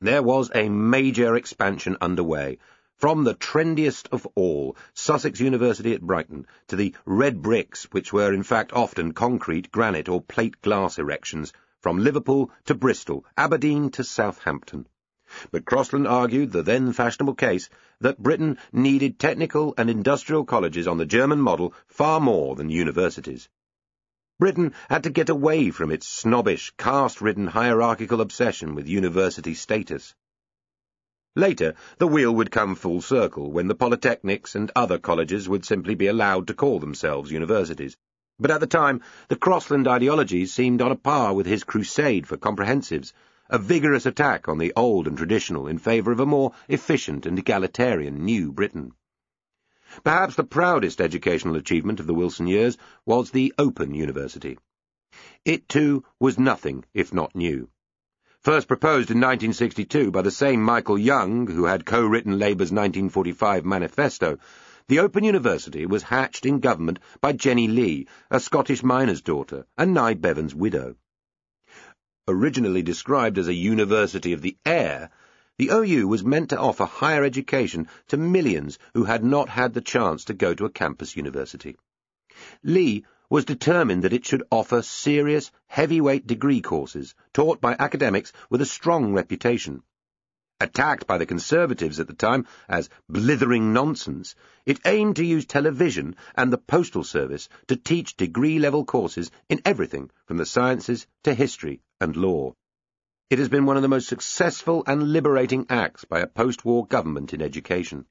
[0.00, 2.58] There was a major expansion underway,
[2.96, 8.32] from the trendiest of all, Sussex University at Brighton, to the red bricks, which were
[8.32, 14.02] in fact often concrete, granite or plate glass erections, from Liverpool to Bristol, Aberdeen to
[14.02, 14.86] Southampton.
[15.50, 17.68] But Crosland argued the then fashionable case
[18.00, 23.48] that Britain needed technical and industrial colleges on the German model far more than universities.
[24.38, 30.14] Britain had to get away from its snobbish, caste-ridden hierarchical obsession with university status.
[31.36, 35.96] Later, the wheel would come full circle when the polytechnics and other colleges would simply
[35.96, 37.96] be allowed to call themselves universities.
[38.38, 42.36] But at the time, the Crosland ideology seemed on a par with his crusade for
[42.36, 43.12] comprehensives,
[43.50, 47.36] a vigorous attack on the old and traditional in favour of a more efficient and
[47.36, 48.92] egalitarian New Britain.
[50.04, 54.56] Perhaps the proudest educational achievement of the Wilson years was the Open University.
[55.44, 57.70] It, too, was nothing if not new.
[58.44, 64.36] First proposed in 1962 by the same Michael Young, who had co-written Labour's 1945 manifesto,
[64.86, 69.94] the Open University was hatched in government by Jenny Lee, a Scottish miner's daughter, and
[69.94, 70.96] Nye Bevan's widow.
[72.28, 75.08] Originally described as a university of the air,
[75.56, 79.80] the OU was meant to offer higher education to millions who had not had the
[79.80, 81.76] chance to go to a campus university.
[82.62, 88.60] Lee was determined that it should offer serious, heavyweight degree courses taught by academics with
[88.60, 89.82] a strong reputation.
[90.60, 96.14] Attacked by the Conservatives at the time as blithering nonsense, it aimed to use television
[96.36, 101.80] and the postal service to teach degree-level courses in everything from the sciences to history
[102.00, 102.54] and law.
[103.30, 107.34] It has been one of the most successful and liberating acts by a post-war government
[107.34, 108.06] in education.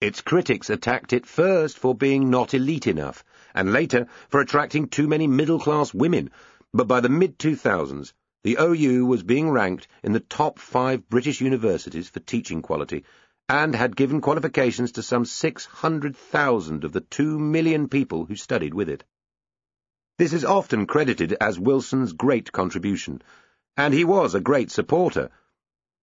[0.00, 3.22] Its critics attacked it first for being not elite enough,
[3.54, 6.30] and later for attracting too many middle-class women,
[6.72, 12.08] but by the mid-2000s, the OU was being ranked in the top five British universities
[12.08, 13.04] for teaching quality
[13.46, 18.88] and had given qualifications to some 600,000 of the two million people who studied with
[18.88, 19.04] it.
[20.16, 23.20] This is often credited as Wilson's great contribution,
[23.76, 25.28] and he was a great supporter,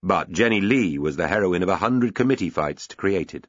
[0.03, 3.47] but Jenny Lee was the heroine of a hundred committee fights to create it.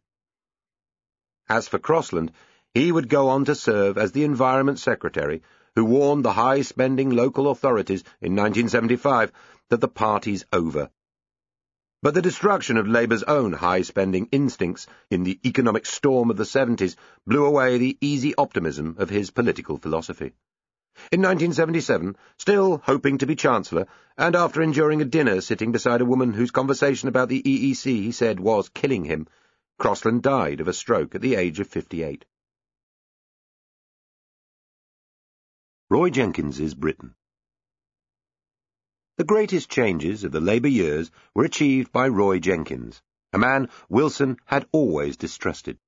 [1.49, 2.31] As for Crosland,
[2.75, 5.43] he would go on to serve as the Environment Secretary
[5.75, 9.33] who warned the high-spending local authorities in 1975
[9.71, 10.91] that the party's over.
[12.03, 16.97] But the destruction of Labour's own high-spending instincts in the economic storm of the 70s
[17.27, 20.33] blew away the easy optimism of his political philosophy.
[21.11, 26.05] In 1977, still hoping to be Chancellor, and after enduring a dinner sitting beside a
[26.05, 29.29] woman whose conversation about the EEC he said was killing him,
[29.79, 32.25] Crosland died of a stroke at the age of 58.
[35.89, 37.15] Roy Jenkins's Britain.
[39.19, 43.01] The greatest changes of the Labour years were achieved by Roy Jenkins,
[43.33, 45.79] a man Wilson had always distrusted.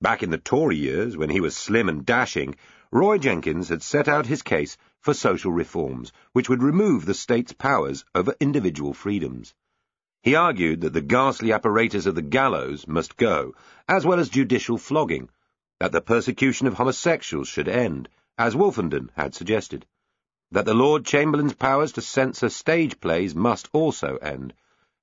[0.00, 2.56] Back in the Tory years, when he was slim and dashing,
[2.90, 7.52] Roy Jenkins had set out his case for social reforms, which would remove the state's
[7.52, 9.54] powers over individual freedoms.
[10.22, 13.56] He argued that the ghastly apparatus of the gallows must go,
[13.88, 15.28] as well as judicial flogging,
[15.80, 18.08] that the persecution of homosexuals should end,
[18.38, 19.84] as Wolfenden had suggested,
[20.52, 24.54] that the Lord Chamberlain's powers to censor stage plays must also end,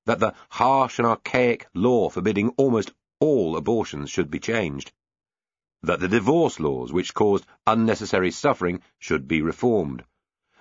[0.06, 4.94] that the harsh and archaic law forbidding almost all abortions should be changed,
[5.84, 10.06] that the divorce laws which caused unnecessary suffering should be reformed,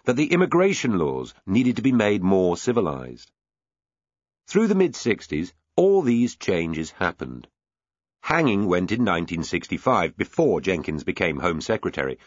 [0.03, 3.31] that the immigration laws needed to be made more civilized.
[4.49, 7.47] Through the mid-sixties, all these changes happened.
[8.23, 12.19] Hanging went in 1965, before Jenkins became Home Secretary,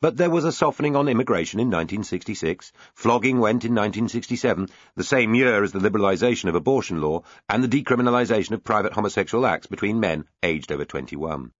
[0.00, 5.34] but there was a softening on immigration in 1966, flogging went in 1967, the same
[5.34, 10.00] year as the liberalisation of abortion law and the decriminalisation of private homosexual acts between
[10.00, 11.52] men aged over 21.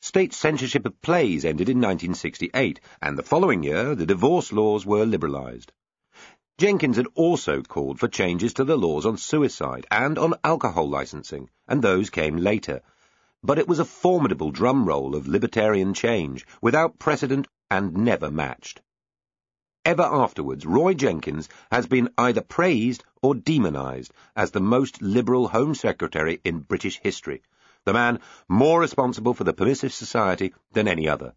[0.00, 5.06] State censorship of plays ended in 1968, and the following year the divorce laws were
[5.06, 5.70] liberalised.
[6.60, 11.48] Jenkins had also called for changes to the laws on suicide and on alcohol licensing,
[11.66, 12.82] and those came later.
[13.42, 18.82] but it was a formidable drum roll of libertarian change, without precedent and never matched.
[19.86, 25.74] Ever afterwards, Roy Jenkins has been either praised or demonised as the most liberal Home
[25.74, 27.40] Secretary in British history,
[27.86, 31.32] the man more responsible for the permissive society than any other.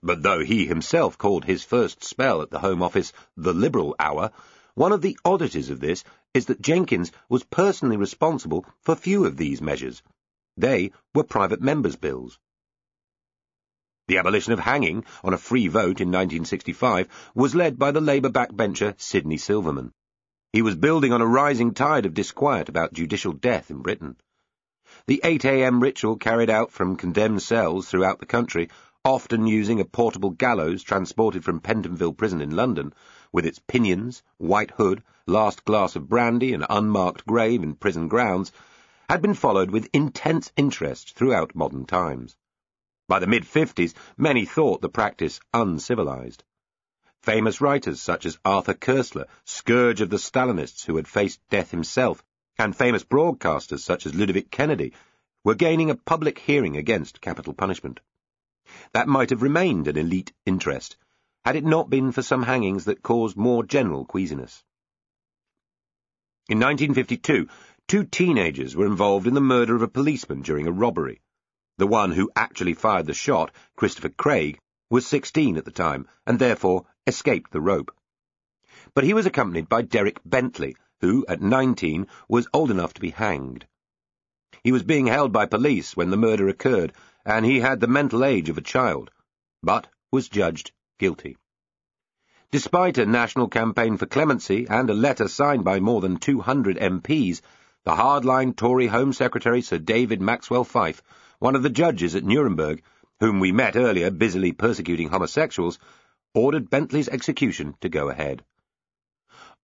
[0.00, 4.30] But though he himself called his first spell at the Home Office the Liberal Hour,
[4.74, 9.36] one of the oddities of this is that Jenkins was personally responsible for few of
[9.36, 10.02] these measures.
[10.56, 12.38] They were private members' bills.
[14.06, 18.30] The abolition of hanging on a free vote in 1965 was led by the Labour
[18.30, 19.92] backbencher Sidney Silverman.
[20.52, 24.16] He was building on a rising tide of disquiet about judicial death in Britain.
[25.06, 25.80] The 8 a.m.
[25.80, 28.68] ritual carried out from condemned cells throughout the country,
[29.04, 32.94] often using a portable gallows transported from Pentonville Prison in London,
[33.32, 38.52] with its pinions, white hood, last glass of brandy, and unmarked grave in prison grounds,
[39.08, 42.36] had been followed with intense interest throughout modern times.
[43.08, 46.44] By the mid-50s, many thought the practice uncivilized.
[47.22, 52.22] Famous writers such as Arthur Koestler, scourge of the Stalinists who had faced death himself,
[52.56, 54.92] and famous broadcasters such as Ludovic Kennedy,
[55.42, 57.98] were gaining a public hearing against capital punishment.
[58.92, 60.96] That might have remained an elite interest,
[61.44, 64.64] had it not been for some hangings that caused more general queasiness.
[66.48, 67.48] In 1952,
[67.86, 71.20] two teenagers were involved in the murder of a policeman during a robbery.
[71.78, 74.58] The one who actually fired the shot, Christopher Craig,
[74.90, 77.90] was 16 at the time, and therefore escaped the rope.
[78.94, 83.10] But he was accompanied by Derek Bentley, who, at 19, was old enough to be
[83.10, 83.66] hanged.
[84.62, 86.92] He was being held by police when the murder occurred,
[87.24, 89.10] and he had the mental age of a child,
[89.62, 91.36] but was judged guilty.
[92.50, 97.40] Despite a national campaign for clemency and a letter signed by more than 200 MPs,
[97.84, 101.02] the hardline Tory Home Secretary Sir David Maxwell Fyfe
[101.42, 102.84] one of the judges at Nuremberg,
[103.18, 105.76] whom we met earlier busily persecuting homosexuals,
[106.34, 108.44] ordered Bentley's execution to go ahead.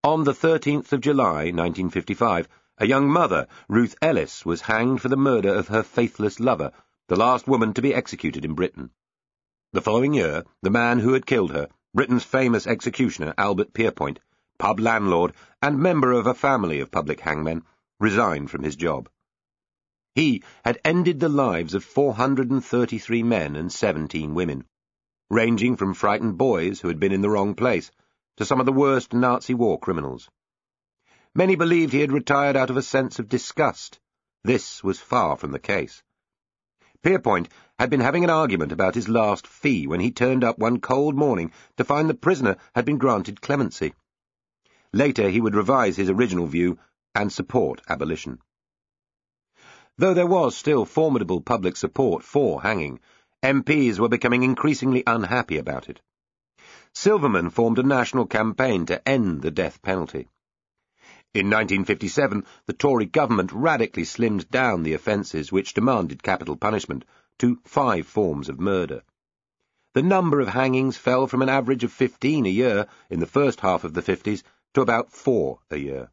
[0.03, 2.49] On the 13th of July, 1955,
[2.79, 6.73] a young mother, Ruth Ellis, was hanged for the murder of her faithless lover,
[7.09, 8.91] the last woman to be executed in Britain.
[9.73, 14.19] The following year, the man who had killed her, Britain's famous executioner Albert Pierrepoint,
[14.59, 17.63] pub landlord and member of a family of public hangmen,
[17.99, 19.09] resigned from his job.
[20.13, 24.65] He had ended the lives of 433 men and 17 women,
[25.31, 27.89] ranging from frightened boys who had been in the wrong place
[28.37, 30.29] to some of the worst Nazi war criminals.
[31.33, 33.99] Many believed he had retired out of a sense of disgust.
[34.43, 36.03] This was far from the case.
[37.01, 37.47] Pierrepoint
[37.77, 41.15] had been having an argument about his last fee when he turned up one cold
[41.15, 43.93] morning to find the prisoner had been granted clemency.
[44.91, 46.77] Later he would revise his original view
[47.15, 48.39] and support abolition.
[49.97, 52.99] Though there was still formidable public support for hanging,
[53.43, 56.01] MPs were becoming increasingly unhappy about it.
[56.93, 60.27] Silverman formed a national campaign to end the death penalty.
[61.31, 67.05] In 1957, the Tory government radically slimmed down the offences which demanded capital punishment
[67.37, 69.03] to five forms of murder.
[69.93, 73.59] The number of hangings fell from an average of 15 a year in the first
[73.59, 74.41] half of the 50s
[74.73, 76.09] to about four a year.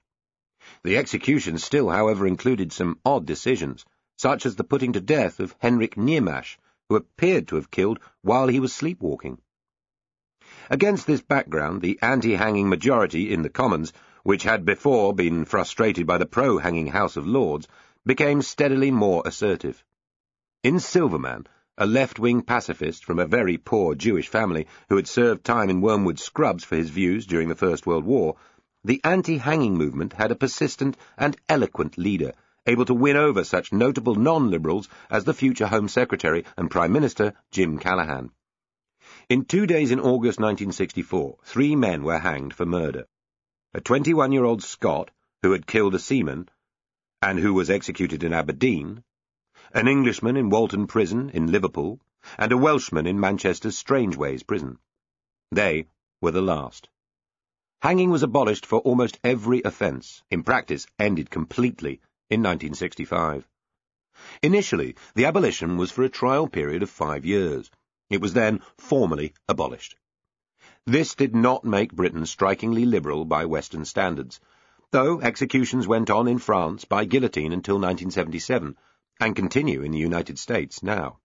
[0.83, 3.87] The executions still, however, included some odd decisions,
[4.19, 6.59] such as the putting to death of Hendryk Niemasz,
[6.91, 9.41] who appeared to have killed while he was sleepwalking.
[10.69, 13.95] Against this background, the anti-hanging majority in the Commons,
[14.27, 17.69] which had before been frustrated by the pro-hanging House of Lords,
[18.05, 19.85] became steadily more assertive.
[20.65, 21.47] In Silverman,
[21.79, 26.19] a left-wing pacifist from a very poor Jewish family who had served time in Wormwood
[26.19, 28.35] Scrubs for his views during the First World War,
[28.83, 32.33] the anti-hanging movement had a persistent and eloquent leader,
[32.67, 37.33] able to win over such notable non-liberals as the future Home Secretary and Prime Minister
[37.53, 38.33] Jim Callaghan.
[39.29, 43.07] In two days in August 1964, three men were hanged for murder.
[43.77, 45.11] A 21-year-old Scot,
[45.43, 46.49] who had killed a seaman,
[47.21, 49.05] and who was executed in Aberdeen,
[49.75, 52.01] an Englishman in Walton Prison in Liverpool,
[52.39, 54.79] and a Welshman in Manchester's Strangeways Prison.
[55.53, 55.89] They
[56.23, 56.89] were the last.
[57.83, 62.01] Hanging was abolished for almost every offence, in practice ended completely,
[62.31, 63.47] in 1965.
[64.43, 67.71] Initially, the abolition was for a trial period of five years.
[68.09, 69.97] It was then formally abolished.
[70.89, 74.39] This did not make Britain strikingly liberal by Western standards,
[74.93, 78.77] though executions went on in France by guillotine until 1977,
[79.19, 81.19] and continue in the United States now.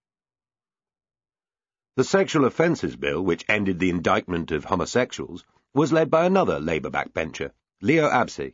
[1.96, 5.46] The Sexual Offences Bill, which ended the indictment of homosexuals,
[5.76, 7.52] was led by another Labour backbencher,
[7.82, 8.54] Leo Abse.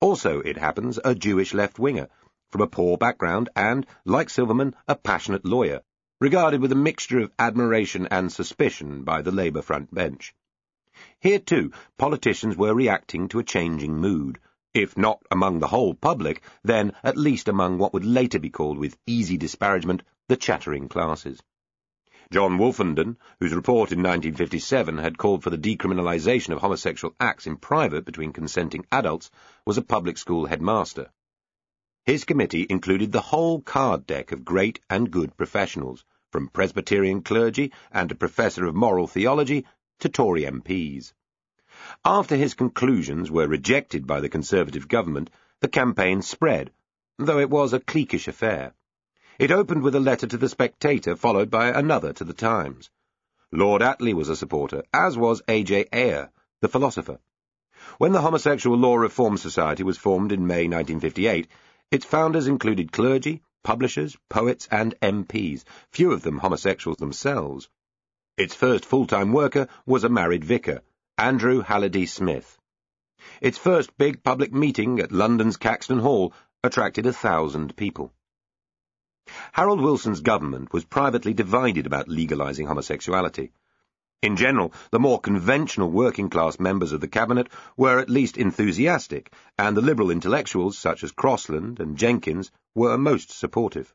[0.00, 2.08] Also, it happens, a Jewish left-winger,
[2.52, 5.82] from a poor background and, like Silverman, a passionate lawyer,
[6.20, 10.34] regarded with a mixture of admiration and suspicion by the Labour front bench.
[11.20, 14.40] Here, too, politicians were reacting to a changing mood,
[14.74, 18.78] if not among the whole public, then at least among what would later be called
[18.78, 21.40] with easy disparagement the chattering classes.
[22.30, 27.56] John Wolfenden, whose report in 1957 had called for the decriminalisation of homosexual acts in
[27.56, 29.30] private between consenting adults,
[29.64, 31.10] was a public school headmaster.
[32.08, 37.70] His committee included the whole card deck of great and good professionals, from Presbyterian clergy
[37.92, 39.66] and a professor of moral theology
[39.98, 41.12] to Tory MPs.
[42.06, 45.28] After his conclusions were rejected by the Conservative government,
[45.60, 46.72] the campaign spread,
[47.18, 48.72] though it was a cliquish affair.
[49.38, 52.88] It opened with a letter to the Spectator, followed by another to the Times.
[53.52, 55.88] Lord Attlee was a supporter, as was A.J.
[55.92, 56.30] Ayer,
[56.62, 57.18] the philosopher.
[57.98, 61.48] When the Homosexual Law Reform Society was formed in May 1958,
[61.90, 67.68] its founders included clergy, publishers, poets, and MPs, few of them homosexuals themselves.
[68.36, 70.82] Its first full-time worker was a married vicar,
[71.16, 72.58] Andrew Hallidie Smith.
[73.40, 76.32] Its first big public meeting at London's Caxton Hall
[76.62, 78.12] attracted a thousand people.
[79.52, 83.50] Harold Wilson's government was privately divided about legalising homosexuality.
[84.20, 89.76] In general, the more conventional working-class members of the cabinet were at least enthusiastic, and
[89.76, 93.94] the liberal intellectuals, such as Crosland and Jenkins, were most supportive.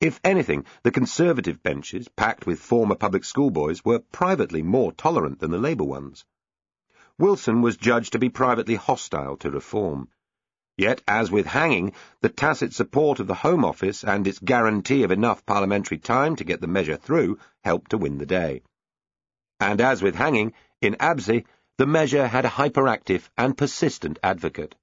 [0.00, 5.50] If anything, the Conservative benches, packed with former public schoolboys, were privately more tolerant than
[5.50, 6.24] the Labour ones.
[7.18, 10.08] Wilson was judged to be privately hostile to reform.
[10.78, 11.92] Yet, as with hanging,
[12.22, 16.44] the tacit support of the Home Office and its guarantee of enough parliamentary time to
[16.44, 18.62] get the measure through helped to win the day.
[19.60, 21.44] And as with hanging, in Abse,
[21.78, 24.74] the measure had a hyperactive and persistent advocate.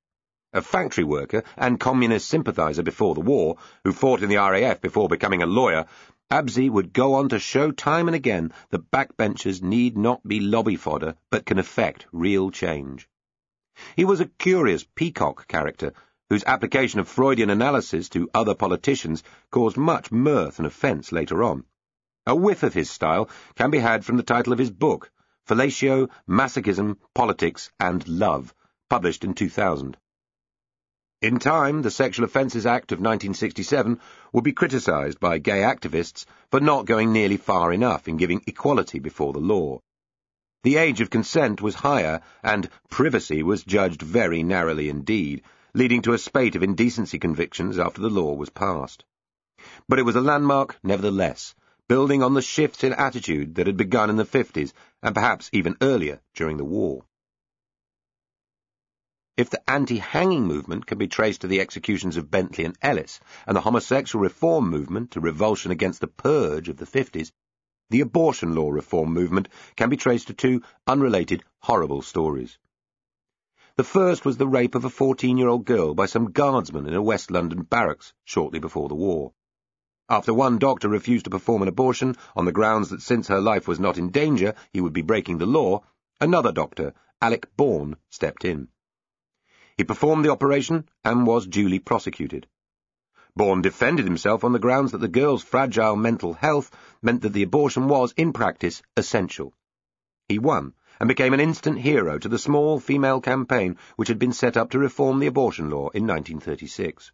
[0.54, 5.08] A factory worker and communist sympathizer before the war, who fought in the RAF before
[5.08, 5.86] becoming a lawyer,
[6.30, 10.76] Abse would go on to show time and again that backbenchers need not be lobby
[10.76, 13.10] fodder, but can effect real change.
[13.96, 15.94] He was a curious peacock character,
[16.30, 21.66] whose application of Freudian analysis to other politicians caused much mirth and offence later on.
[22.28, 25.12] A whiff of his style can be had from the title of his book,
[25.48, 28.54] Fellatio, Masochism, Politics, and Love,
[28.92, 29.98] published in 2000.
[31.24, 34.00] In time, the Sexual Offences Act of 1967
[34.34, 39.00] would be criticised by gay activists for not going nearly far enough in giving equality
[39.00, 39.80] before the law.
[40.62, 45.42] The age of consent was higher, and privacy was judged very narrowly indeed,
[45.74, 49.06] leading to a spate of indecency convictions after the law was passed.
[49.90, 51.56] But it was a landmark, nevertheless,
[51.92, 54.72] building on the shifts in attitude that had begun in the 50s
[55.04, 57.04] and perhaps even earlier during the war.
[59.36, 63.58] If the anti-hanging movement can be traced to the executions of Bentley and Ellis, and
[63.58, 67.34] the homosexual reform movement to revulsion against the purge of the 50s,
[67.90, 72.58] the abortion law reform movement can be traced to two unrelated, horrible stories.
[73.76, 77.32] The first was the rape of a 14-year-old girl by some guardsmen in a West
[77.32, 79.34] London barracks shortly before the war.
[80.12, 83.66] After one doctor refused to perform an abortion on the grounds that since her life
[83.66, 85.84] was not in danger, he would be breaking the law,
[86.20, 88.68] another doctor, Alec Bourne, stepped in.
[89.78, 92.46] He performed the operation and was duly prosecuted.
[93.38, 97.44] Bourne defended himself on the grounds that the girl's fragile mental health meant that the
[97.44, 99.54] abortion was, in practice, essential.
[100.28, 104.34] He won, and became an instant hero to the small female campaign which had been
[104.34, 107.14] set up to reform the abortion law in 1936.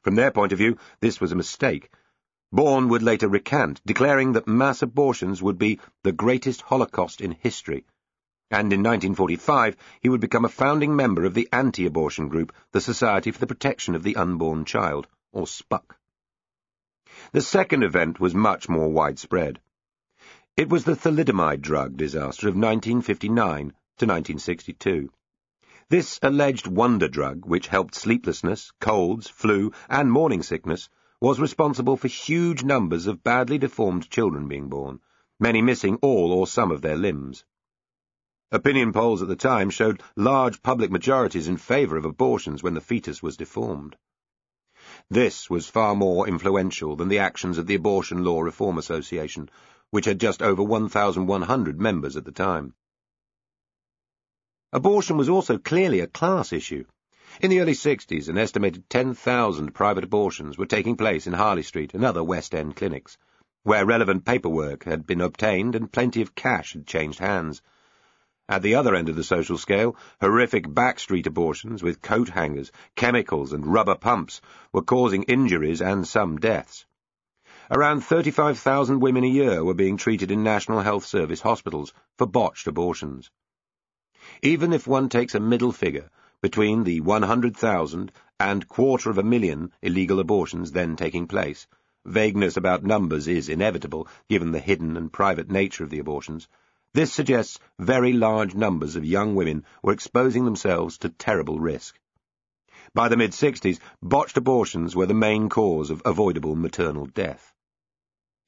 [0.00, 1.90] From their point of view, this was a mistake,
[2.52, 7.84] Bourne would later recant, declaring that mass abortions would be the greatest Holocaust in history,
[8.50, 13.30] and in 1945 he would become a founding member of the anti-abortion group, the Society
[13.30, 15.94] for the Protection of the Unborn Child, or SPUC.
[17.32, 19.60] The second event was much more widespread.
[20.56, 25.12] It was the thalidomide drug disaster of 1959 to 1962.
[25.88, 30.88] This alleged wonder drug, which helped sleeplessness, colds, flu, and morning sickness,
[31.20, 34.98] was responsible for huge numbers of badly deformed children being born,
[35.38, 37.44] many missing all or some of their limbs.
[38.50, 42.80] Opinion polls at the time showed large public majorities in favour of abortions when the
[42.80, 43.96] fetus was deformed.
[45.10, 49.50] This was far more influential than the actions of the Abortion Law Reform Association,
[49.90, 52.74] which had just over 1,100 members at the time.
[54.72, 56.84] Abortion was also clearly a class issue.
[57.42, 61.94] In the early 60s, an estimated 10,000 private abortions were taking place in Harley Street
[61.94, 63.16] and other West End clinics,
[63.62, 67.62] where relevant paperwork had been obtained and plenty of cash had changed hands.
[68.46, 73.54] At the other end of the social scale, horrific backstreet abortions with coat hangers, chemicals
[73.54, 76.84] and rubber pumps were causing injuries and some deaths.
[77.70, 82.66] Around 35,000 women a year were being treated in National Health Service hospitals for botched
[82.66, 83.30] abortions.
[84.42, 86.10] Even if one takes a middle figure
[86.42, 91.66] between the 100,000 and quarter of a million illegal abortions then taking place,
[92.06, 96.48] vagueness about numbers is inevitable given the hidden and private nature of the abortions,
[96.94, 102.00] this suggests very large numbers of young women were exposing themselves to terrible risk.
[102.94, 107.54] By the mid-60s, botched abortions were the main cause of avoidable maternal death.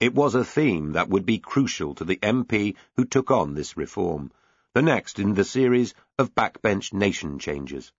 [0.01, 3.77] It was a theme that would be crucial to the MP who took on this
[3.77, 4.33] reform,
[4.75, 7.93] the next in the series of backbench nation changes.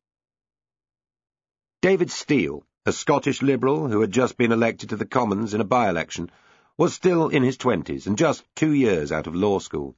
[1.82, 5.66] David Steel, a Scottish Liberal who had just been elected to the Commons in a
[5.66, 6.32] by-election,
[6.78, 9.96] was still in his twenties and just two years out of law school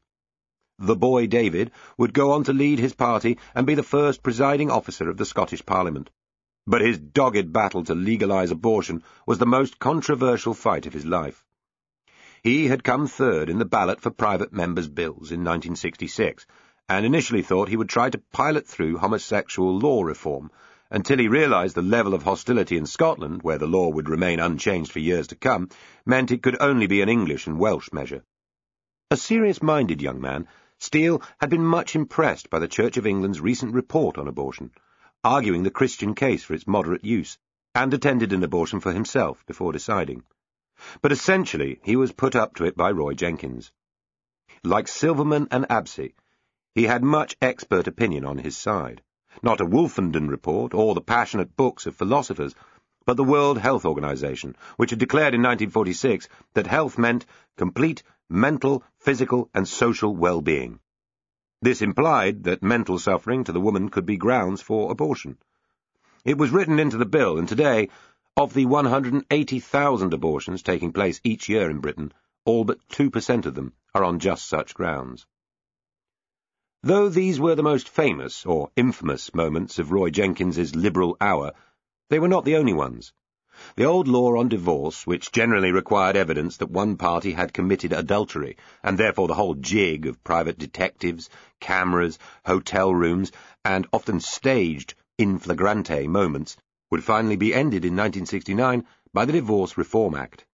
[0.80, 4.70] the boy David, would go on to lead his party and be the first presiding
[4.70, 6.10] officer of the Scottish Parliament.
[6.68, 11.46] But his dogged battle to legalise abortion was the most controversial fight of his life.
[12.44, 16.46] He had come third in the ballot for private members' bills in 1966,
[16.88, 20.52] and initially thought he would try to pilot through homosexual law reform,
[20.92, 24.92] until he realised the level of hostility in Scotland, where the law would remain unchanged
[24.92, 25.68] for years to come,
[26.06, 28.24] meant it could only be an English and Welsh measure.
[29.10, 33.74] A serious-minded young man, Steel had been much impressed by the Church of England's recent
[33.74, 34.72] report on abortion,
[35.24, 37.38] arguing the Christian case for its moderate use,
[37.74, 40.24] and attended an abortion for himself before deciding.
[41.02, 43.72] But essentially, he was put up to it by Roy Jenkins.
[44.64, 46.14] Like Silverman and Abse,
[46.76, 49.02] he had much expert opinion on his side.
[49.42, 52.54] Not a Wolfenden report or the passionate books of philosophers,
[53.06, 58.84] but the World Health Organization, which had declared in 1946 that health meant complete mental,
[59.00, 60.80] physical, and social well-being.
[61.62, 65.38] This implied that mental suffering to the woman could be grounds for abortion.
[66.26, 67.88] It was written into the bill, and today,
[68.36, 72.12] of the 180,000 abortions taking place each year in Britain,
[72.44, 75.26] all but 2% of them are on just such grounds.
[76.86, 81.52] Though these were the most famous, or infamous, moments of Roy Jenkins's liberal hour,
[82.12, 83.12] they were not the only ones.
[83.76, 88.56] The old law on divorce, which generally required evidence that one party had committed adultery,
[88.84, 91.28] and therefore the whole jig of private detectives,
[91.60, 93.32] cameras, hotel rooms,
[93.64, 96.56] and often staged in flagrante moments,
[96.92, 100.46] would finally be ended in 1969 by the Divorce Reform Act.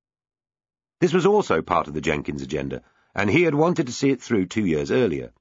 [1.02, 4.22] This was also part of the Jenkins agenda, and he had wanted to see it
[4.22, 5.34] through two years earlier.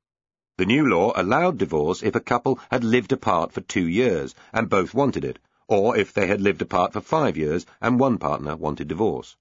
[0.61, 4.69] The new law allowed divorce if a couple had lived apart for two years, and
[4.69, 5.39] both wanted it,
[5.69, 9.39] or if they had lived apart for five years and one partner wanted divorce.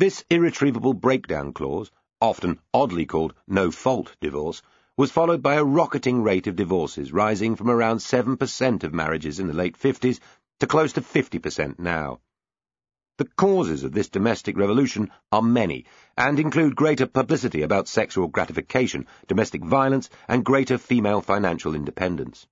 [0.00, 4.60] This irretrievable breakdown clause, often oddly called no-fault divorce,
[4.96, 9.46] was followed by a rocketing rate of divorces rising from around 7% of marriages in
[9.46, 10.18] the late 50s
[10.58, 12.18] to close to 50% now.
[13.18, 15.84] The causes of this domestic revolution are many,
[16.16, 22.46] and include greater publicity about sexual gratification, domestic violence, and greater female financial independence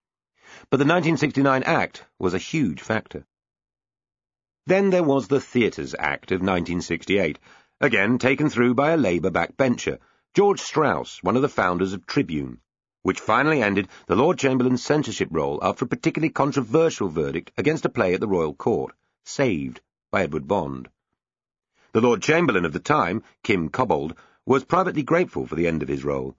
[0.71, 3.27] but the 1969 Act was a huge factor.
[4.65, 7.39] Then there was the Theatres Act of 1968,
[7.81, 9.99] again taken through by a Labour backbencher,
[10.35, 12.61] George Strauss, one of the founders of Tribune,
[13.03, 17.89] which finally ended the Lord Chamberlain's censorship role after a particularly controversial verdict against a
[17.89, 18.95] play at the Royal Court,
[19.25, 19.81] Saved,
[20.11, 20.89] by Edward Bond.
[21.93, 25.89] The Lord Chamberlain of the time, Kim Cobbold, was privately grateful for the end of
[25.89, 26.37] his role,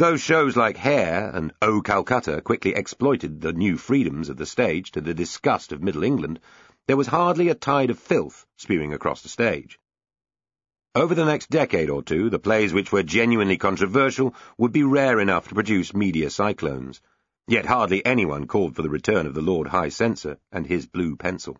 [0.00, 4.92] Though shows like Hair and O Calcutta quickly exploited the new freedoms of the stage
[4.92, 6.40] to the disgust of Middle England,
[6.86, 9.78] there was hardly a tide of filth spewing across the stage.
[10.94, 15.20] Over the next decade or two, the plays which were genuinely controversial would be rare
[15.20, 17.02] enough to produce media cyclones,
[17.46, 21.14] yet hardly anyone called for the return of the Lord High Censor and his blue
[21.14, 21.58] pencil.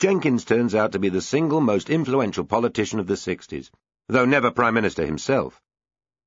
[0.00, 3.70] Jenkins turns out to be the single most influential politician of the 60s,
[4.08, 5.62] though never Prime Minister himself.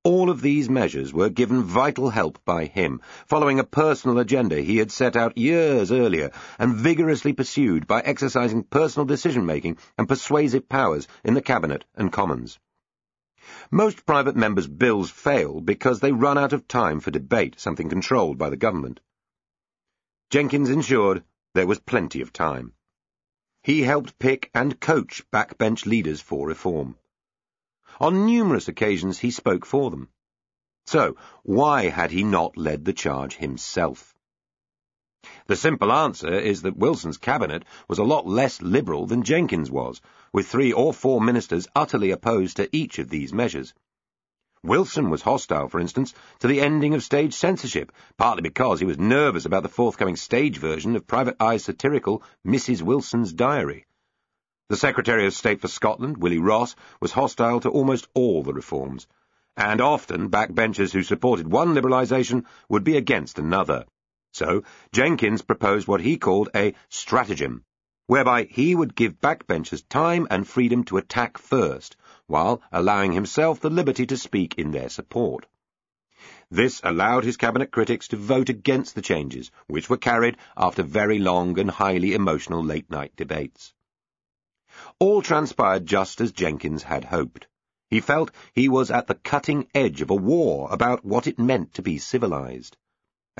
[0.06, 4.78] All of these measures were given vital help by him, following a personal agenda he
[4.78, 11.10] had set out years earlier and vigorously pursued by exercising personal decision-making and persuasive powers
[11.26, 12.60] in the Cabinet and Commons.
[13.70, 18.38] Most private members' bills fail because they run out of time for debate, something controlled
[18.38, 19.02] by the government.
[20.30, 22.72] Jenkins ensured there was plenty of time.
[23.68, 26.96] He helped pick and coach backbench leaders for reform.
[28.00, 30.08] On numerous occasions he spoke for them.
[30.86, 34.16] So, why had he not led the charge himself?
[35.48, 40.00] The simple answer is that Wilson's cabinet was a lot less liberal than Jenkins was,
[40.32, 43.74] with three or four ministers utterly opposed to each of these measures.
[44.64, 48.98] Wilson was hostile, for instance, to the ending of stage censorship, partly because he was
[48.98, 52.82] nervous about the forthcoming stage version of Private Eye's satirical Mrs.
[52.82, 53.86] Wilson's Diary.
[54.70, 59.08] The Secretary of State for Scotland, Willie Ross, was hostile to almost all the reforms,
[59.56, 63.86] and often backbenchers who supported one liberalisation would be against another.
[64.34, 67.64] So Jenkins proposed what he called a stratagem,
[68.08, 71.96] whereby he would give backbenchers time and freedom to attack first,
[72.28, 75.46] while allowing himself the liberty to speak in their support.
[76.50, 81.20] This allowed his cabinet critics to vote against the changes, which were carried after very
[81.20, 83.74] long and highly emotional late-night debates.
[85.00, 87.48] All transpired just as Jenkins had hoped.
[87.90, 91.74] He felt he was at the cutting edge of a war about what it meant
[91.74, 92.78] to be civilized.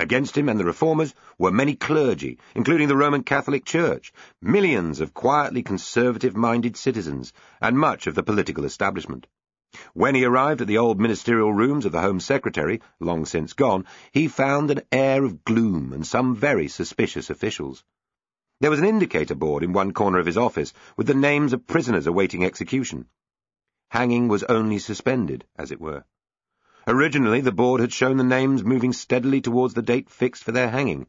[0.00, 5.12] Against him and the reformers were many clergy, including the Roman Catholic Church, millions of
[5.12, 9.26] quietly conservative-minded citizens, and much of the political establishment.
[9.94, 13.86] When he arrived at the old ministerial rooms of the Home Secretary, long since gone,
[14.12, 17.82] he found an air of gloom and some very suspicious officials.
[18.60, 21.66] There was an indicator board in one corner of his office with the names of
[21.66, 23.08] prisoners awaiting execution.
[23.90, 26.04] Hanging was only suspended, as it were.
[26.90, 30.70] Originally, the board had shown the names moving steadily towards the date fixed for their
[30.70, 31.06] hanging.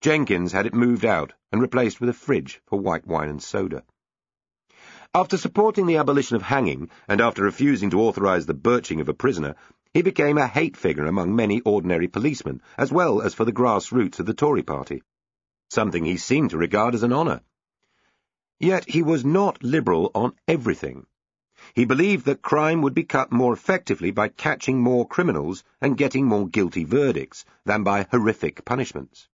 [0.00, 3.84] Jenkins had it moved out and replaced with a fridge for white wine and soda.
[5.14, 9.12] After supporting the abolition of hanging, and after refusing to authorize the birching of a
[9.12, 9.54] prisoner,
[9.92, 14.18] he became a hate figure among many ordinary policemen, as well as for the grassroots
[14.18, 15.02] of the Tory party,
[15.68, 17.42] something he seemed to regard as an honour.
[18.58, 21.04] Yet he was not liberal on everything.
[21.74, 26.26] He believed that crime would be cut more effectively by catching more criminals and getting
[26.26, 29.28] more guilty verdicts than by horrific punishments.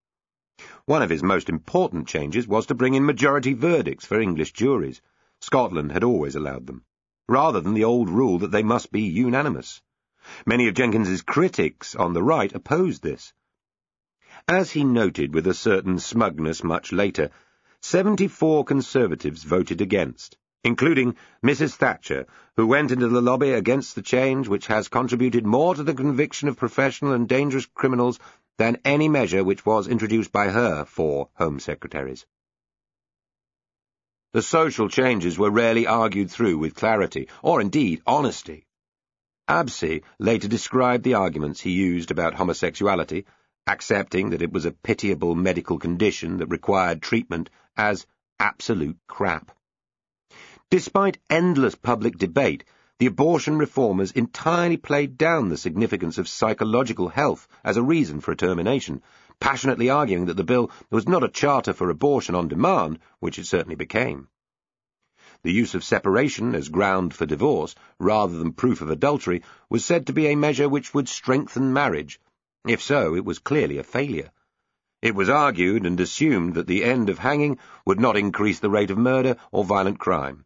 [0.84, 5.03] One of his most important changes was to bring in majority verdicts for English juries.
[5.41, 6.84] Scotland had always allowed them,
[7.28, 9.82] rather than the old rule that they must be unanimous.
[10.47, 13.32] Many of Jenkins's critics on the right opposed this.
[14.47, 17.30] As he noted with a certain smugness much later,
[17.82, 21.75] 74 Conservatives voted against, including Mrs.
[21.75, 25.95] Thatcher, who went into the lobby against the change which has contributed more to the
[25.95, 28.19] conviction of professional and dangerous criminals
[28.59, 32.27] than any measure which was introduced by her four Home Secretaries.
[34.33, 38.67] The social changes were rarely argued through with clarity, or indeed honesty.
[39.49, 43.25] Abse later described the arguments he used about homosexuality,
[43.67, 48.07] accepting that it was a pitiable medical condition that required treatment, as
[48.39, 49.51] absolute crap.
[50.71, 52.62] Despite endless public debate,
[52.99, 58.33] the abortion reformers entirely played down the significance of psychological health as a reason for
[58.33, 59.01] a termination,
[59.41, 63.47] passionately arguing that the bill was not a charter for abortion on demand, which it
[63.47, 64.29] certainly became.
[65.43, 70.07] The use of separation as ground for divorce, rather than proof of adultery, was said
[70.09, 72.21] to be a measure which would strengthen marriage.
[72.66, 74.33] If so, it was clearly a failure.
[75.01, 77.57] It was argued and assumed that the end of hanging
[77.87, 80.45] would not increase the rate of murder or violent crime.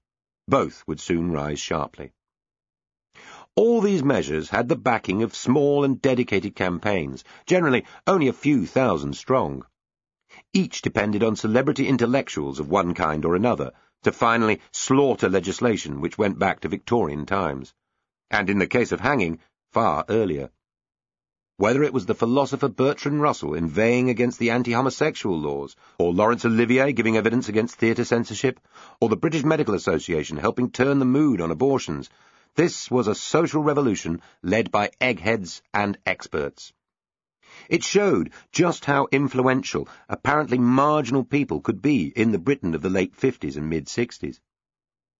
[0.53, 2.13] Both would soon rise sharply.
[3.57, 8.67] All these measures had the backing of small and dedicated campaigns, generally only a few
[8.67, 9.65] thousand strong.
[10.53, 13.73] Each depended on celebrity intellectuals of one kind or another
[14.03, 17.73] to finally slaughter legislation which went back to Victorian times,
[18.31, 19.39] and in the case of hanging,
[19.71, 20.51] far earlier
[21.59, 26.93] whether it was the philosopher Bertrand Russell inveighing against the anti-homosexual laws, or Laurence Olivier
[26.93, 28.59] giving evidence against theatre censorship,
[29.01, 32.11] or the British Medical Association helping turn the mood on abortions.
[32.55, 36.73] This was a social revolution led by eggheads and experts.
[37.69, 42.91] It showed just how influential apparently marginal people could be in the Britain of the
[42.91, 44.41] late 50s and mid-60s.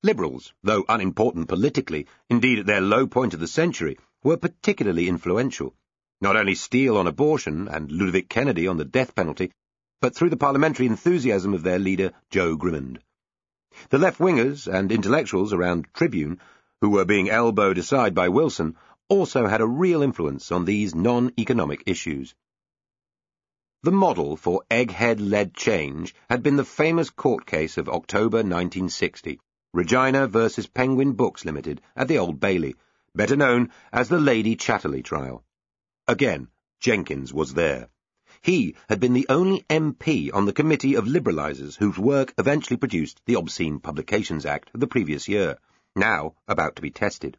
[0.03, 5.75] Liberals, though unimportant politically, indeed at their low point of the century, were particularly influential
[6.23, 9.51] not only Steel on abortion and Ludovic Kennedy on the death penalty,
[10.01, 13.01] but through the parliamentary enthusiasm of their leader, Jo Grimond.
[13.91, 16.39] The left-wingers and intellectuals around Tribune,
[16.81, 18.77] who were being elbowed aside by Wilson,
[19.09, 22.37] also had a real influence on these non-economic issues.
[23.83, 29.41] The model for egghead-led change had been the famous court case of October 1960,
[29.75, 32.77] Regina versus Penguin Books Limited at the Old Bailey,
[33.13, 35.43] better known as the Lady Chatterley trial.
[36.13, 36.49] Again,
[36.79, 37.89] Jenkins was there.
[38.43, 43.23] He had been the only MP on the committee of liberalisers whose work eventually produced
[43.25, 45.57] the Obscene Publications Act of the previous year,
[45.97, 47.39] now about to be tested.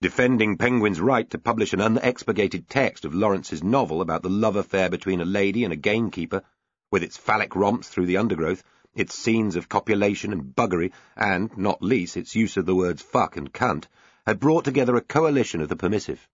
[0.00, 4.88] Defending Penguin's right to publish an unexpurgated text of Lawrence's novel about the love affair
[4.88, 6.44] between a lady and a gamekeeper,
[6.92, 8.62] with its phallic romps through the undergrowth,
[8.94, 13.36] its scenes of copulation and buggery, and, not least, its use of the words fuck
[13.36, 13.86] and cunt,
[14.24, 16.28] had brought together a coalition of the permissive.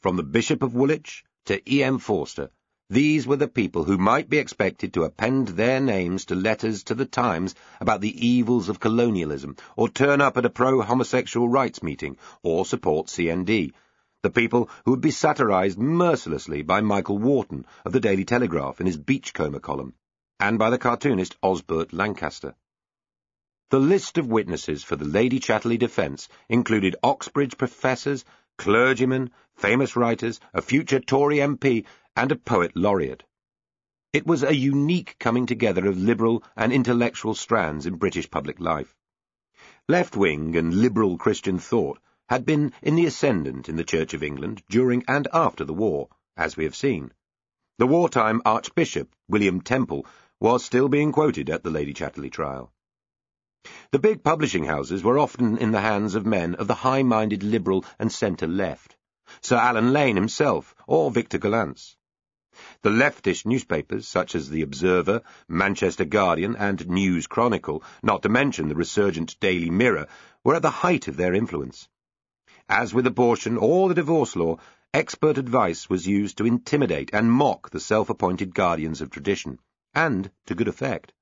[0.00, 1.98] From the Bishop of Woolwich to E.M.
[1.98, 2.50] Forster,
[2.88, 6.94] these were the people who might be expected to append their names to letters to
[6.94, 12.16] the Times about the evils of colonialism, or turn up at a pro-homosexual rights meeting,
[12.42, 13.74] or support CND,
[14.22, 18.86] the people who would be satirized mercilessly by Michael Wharton of the Daily Telegraph in
[18.86, 19.92] his Beachcomber column,
[20.38, 22.54] and by the cartoonist Osbert Lancaster.
[23.68, 28.24] The list of witnesses for the Lady Chatterley defence included Oxbridge professors,
[28.60, 33.24] clergymen, famous writers, a future Tory MP, and a poet laureate.
[34.12, 38.94] It was a unique coming together of liberal and intellectual strands in British public life.
[39.88, 44.62] Left-wing and liberal Christian thought had been in the ascendant in the Church of England
[44.68, 47.14] during and after the war, as we have seen.
[47.78, 50.04] The wartime Archbishop, William Temple,
[50.38, 52.74] was still being quoted at the Lady Chatterley trial.
[53.92, 57.84] The big publishing houses were often in the hands of men of the high-minded liberal
[57.98, 58.94] and centre-left,
[59.40, 61.96] Sir Allen Lane himself, or Victor Gollancz.
[62.82, 68.68] The leftist newspapers, such as The Observer, Manchester Guardian, and News Chronicle, not to mention
[68.68, 70.06] the resurgent Daily Mirror,
[70.44, 71.88] were at the height of their influence.
[72.68, 74.58] As with abortion or the divorce law,
[74.94, 79.58] expert advice was used to intimidate and mock the self-appointed guardians of tradition,
[79.94, 81.12] and to good effect.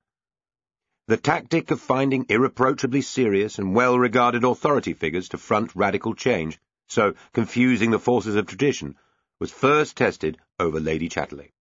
[1.08, 7.14] The tactic of finding irreproachably serious and well-regarded authority figures to front radical change, so
[7.32, 8.94] confusing the forces of tradition,
[9.40, 11.52] was first tested over Lady Chatterley.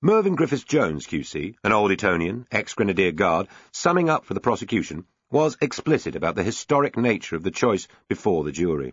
[0.00, 6.16] Mervyn Griffiths-Jones, QC, an old Etonian, ex-Grenadier Guard, summing up for the prosecution, was explicit
[6.16, 8.92] about the historic nature of the choice before the jury.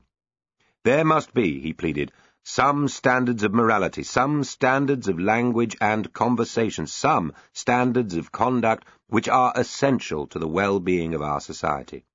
[0.84, 2.12] There must be, he pleaded,
[2.44, 9.28] some standards of morality, some standards of language and conversation, some standards of conduct which
[9.28, 12.06] are essential to the well-being of our society.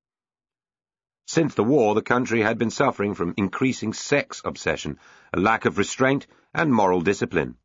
[1.27, 4.99] Since the war, the country had been suffering from increasing sex obsession,
[5.33, 7.57] a lack of restraint, and moral discipline.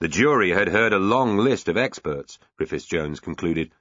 [0.00, 3.72] The jury had heard a long list of experts, Griffiths-Jones concluded.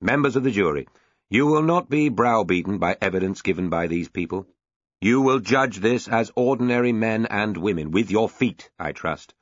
[0.00, 0.88] Members of the jury,
[1.28, 4.46] you will not be browbeaten by evidence given by these people.
[5.00, 9.34] You will judge this as ordinary men and women, with your feet, I trust,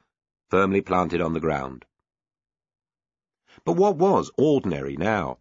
[0.50, 1.84] firmly planted on the ground.
[3.64, 5.38] But what was ordinary now?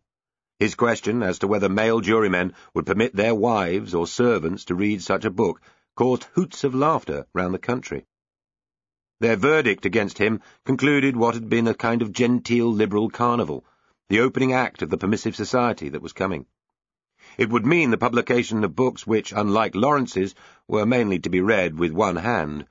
[0.59, 5.01] His question as to whether male jurymen would permit their wives or servants to read
[5.01, 5.59] such a book
[5.95, 8.05] caused hoots of laughter round the country.
[9.20, 13.66] Their verdict against him concluded what had been a kind of genteel liberal carnival,
[14.09, 16.45] the opening act of the permissive society that was coming.
[17.38, 20.36] It would mean the publication of books which, unlike Lawrence's,
[20.68, 22.68] were mainly to be read with one hand.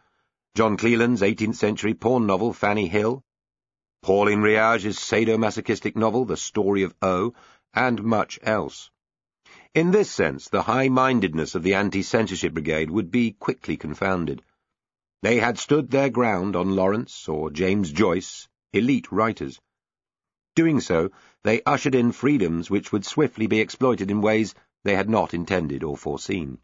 [0.54, 3.24] John Cleland's 18th-century porn novel Fanny Hill,
[4.02, 7.34] Pauline Reage's sadomasochistic novel The Story of O,
[7.72, 8.90] and much else.
[9.74, 14.42] In this sense, the high-mindedness of the anti-censorship brigade would be quickly confounded.
[15.22, 19.60] They had stood their ground on Lawrence or James Joyce, elite writers.
[20.54, 21.10] Doing so,
[21.44, 25.82] they ushered in freedoms which would swiftly be exploited in ways they had not intended
[25.82, 26.58] or foreseen.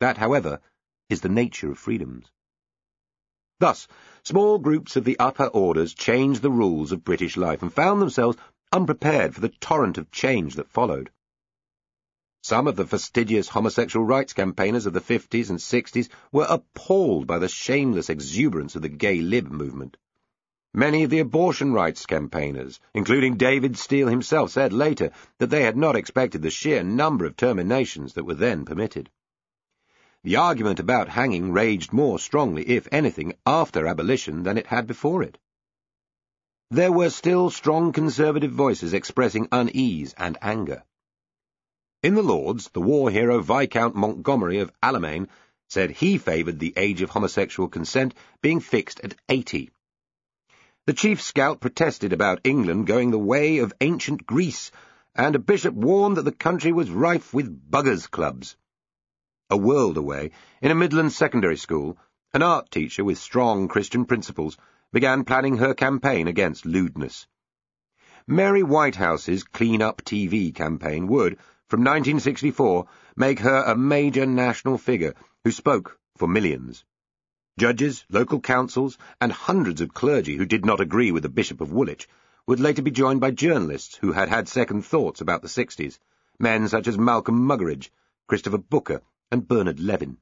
[0.00, 0.60] That, however,
[1.08, 2.30] is the nature of freedoms.
[3.60, 3.86] Thus,
[4.24, 8.36] small groups of the upper orders changed the rules of British life and found themselves
[8.72, 11.10] unprepared for the torrent of change that followed.
[12.42, 17.38] Some of the fastidious homosexual rights campaigners of the 50s and 60s were appalled by
[17.38, 19.96] the shameless exuberance of the gay lib movement.
[20.74, 25.78] Many of the abortion rights campaigners, including David Steel himself, said later that they had
[25.78, 29.10] not expected the sheer number of terminations that were then permitted.
[30.22, 35.22] The argument about hanging raged more strongly, if anything, after abolition than it had before
[35.22, 35.38] it.
[36.70, 40.84] There were still strong conservative voices expressing unease and anger.
[42.02, 45.28] In the Lords, the war hero Viscount Montgomery of Alamein
[45.68, 49.70] said he favoured the age of homosexual consent being fixed at eighty
[50.88, 54.70] the chief scout protested about England going the way of ancient Greece,
[55.14, 58.56] and a bishop warned that the country was rife with buggers' clubs.
[59.50, 60.30] A world away,
[60.62, 61.98] in a Midland secondary school,
[62.32, 64.56] an art teacher with strong Christian principles
[64.90, 67.26] began planning her campaign against lewdness.
[68.26, 71.34] Mary Whitehouse's Clean Up TV campaign would,
[71.68, 75.12] from 1964, make her a major national figure
[75.44, 76.86] who spoke for millions.
[77.58, 81.72] Judges, local councils, and hundreds of clergy who did not agree with the Bishop of
[81.72, 82.08] Woolwich
[82.46, 85.98] would later be joined by journalists who had had second thoughts about the 60s,
[86.38, 87.90] men such as Malcolm Muggeridge,
[88.28, 89.02] Christopher Booker,
[89.32, 90.18] and Bernard Levin.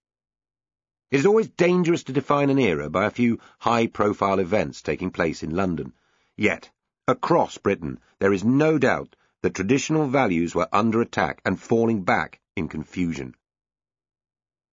[1.11, 5.43] It is always dangerous to define an era by a few high-profile events taking place
[5.43, 5.93] in London.
[6.39, 6.70] Yet,
[7.07, 12.41] across Britain, there is no doubt that traditional values were under attack and falling back
[12.57, 13.34] in confusion.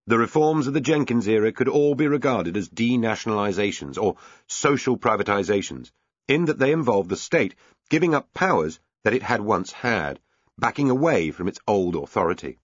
[0.05, 5.91] The reforms of the Jenkins era could all be regarded as denationalizations or social privatizations,
[6.27, 7.55] in that they involved the state
[7.89, 10.19] giving up powers that it had once had,
[10.57, 12.59] backing away from its old authority.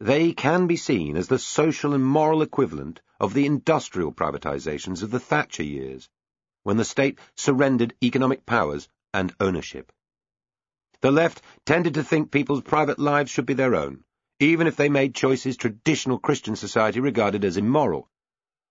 [0.00, 5.10] They can be seen as the social and moral equivalent of the industrial privatizations of
[5.10, 6.08] the Thatcher years,
[6.62, 9.92] when the state surrendered economic powers and ownership.
[11.02, 14.04] The left tended to think people's private lives should be their own,
[14.38, 18.10] even if they made choices traditional Christian society regarded as immoral,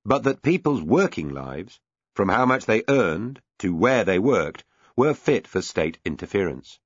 [0.03, 1.79] but that people's working lives,
[2.13, 4.63] from how much they earned to where they worked,
[4.95, 6.79] were fit for state interference.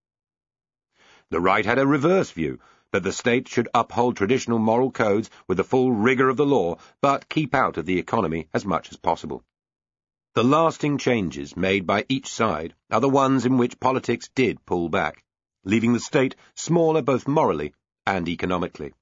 [1.30, 2.60] The right had a reverse view,
[2.92, 6.78] that the state should uphold traditional moral codes with the full rigour of the law,
[7.02, 9.44] but keep out of the economy as much as possible.
[10.36, 14.88] The lasting changes made by each side are the ones in which politics did pull
[14.88, 15.26] back,
[15.66, 17.74] leaving the state smaller both morally
[18.06, 18.94] and economically.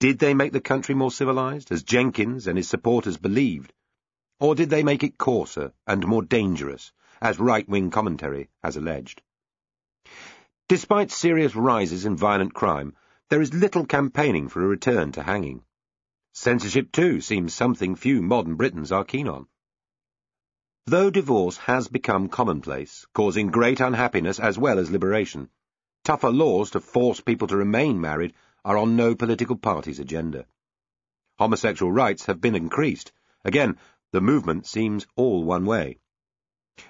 [0.00, 3.72] Did they make the country more civilized, as Jenkins and his supporters believed,
[4.40, 9.22] or did they make it coarser and more dangerous, as right-wing commentary has alleged?
[10.68, 12.96] Despite serious rises in violent crime,
[13.28, 15.62] there is little campaigning for a return to hanging.
[16.32, 19.46] Censorship, too, seems something few modern Britons are keen on.
[20.86, 25.48] Though divorce has become commonplace, causing great unhappiness as well as liberation,
[26.04, 28.34] tougher laws to force people to remain married
[28.64, 30.46] are on no political party's agenda.
[31.38, 33.12] Homosexual rights have been increased.
[33.44, 33.78] Again,
[34.12, 35.98] the movement seems all one way.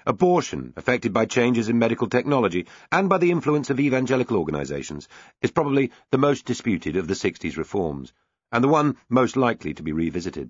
[0.05, 5.07] Abortion, affected by changes in medical technology and by the influence of evangelical organisations,
[5.41, 8.13] is probably the most disputed of the 60s reforms,
[8.51, 10.49] and the one most likely to be revisited.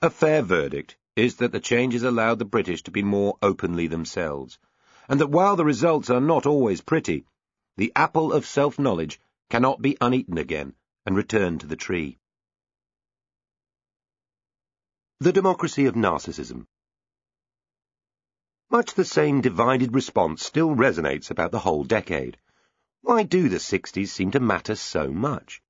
[0.00, 4.58] A fair verdict is that the changes allowed the British to be more openly themselves,
[5.08, 7.24] and that while the results are not always pretty,
[7.80, 9.18] the apple of self-knowledge
[9.48, 10.74] cannot be uneaten again
[11.06, 12.18] and returned to the tree.
[15.20, 16.66] The Democracy of Narcissism
[18.70, 22.36] much the same divided response still resonates about the whole decade.
[23.00, 25.62] Why do the 60s seem to matter so much?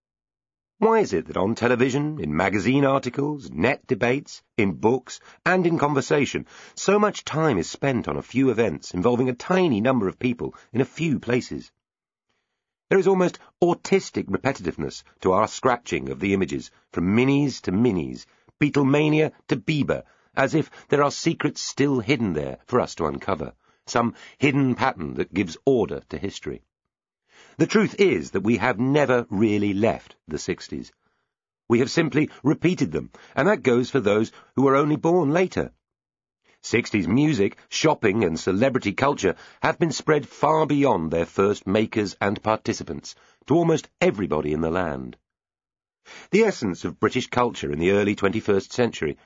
[0.78, 5.78] Why is it that on television, in magazine articles, net debates, in books, and in
[5.78, 10.18] conversation, so much time is spent on a few events involving a tiny number of
[10.18, 11.70] people in a few places?
[12.90, 18.26] There is almost autistic repetitiveness to our scratching of the images, from minis to minis,
[18.60, 20.02] Beatlemania to Bieber,
[20.34, 23.52] as if there are secrets still hidden there for us to uncover,
[23.86, 26.64] some hidden pattern that gives order to history.
[27.58, 30.90] The truth is that we have never really left the 60s.
[31.68, 35.70] We have simply repeated them, and that goes for those who were only born later.
[36.62, 42.42] 60s music, shopping, and celebrity culture have been spread far beyond their first makers and
[42.42, 43.14] participants,
[43.46, 45.16] to almost everybody in the land.
[46.30, 49.16] The essence of British culture in the early 21st century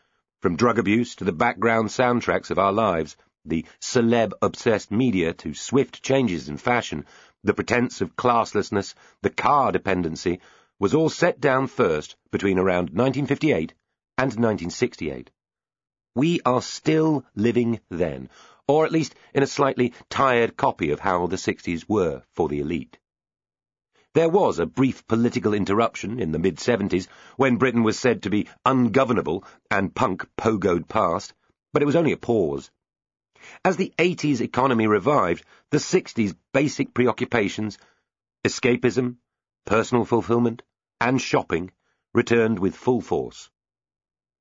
[0.40, 6.02] from drug abuse to the background soundtracks of our lives, the celeb-obsessed media to swift
[6.02, 7.04] changes in fashion,
[7.42, 10.40] the pretense of classlessness, the car dependency,
[10.78, 13.74] was all set down first between around 1958
[14.18, 15.30] and 1968.
[16.14, 18.30] We are still living then,
[18.68, 22.60] or at least in a slightly tired copy of how the 60s were for the
[22.60, 22.98] elite.
[24.14, 28.48] There was a brief political interruption in the mid-70s when Britain was said to be
[28.64, 31.34] ungovernable and punk pogoed past,
[31.72, 32.70] but it was only a pause.
[33.64, 37.76] As the 80s economy revived, the 60s basic preoccupations,
[38.44, 39.16] escapism,
[39.66, 40.62] personal fulfillment,
[41.00, 41.72] and shopping
[42.14, 43.50] returned with full force.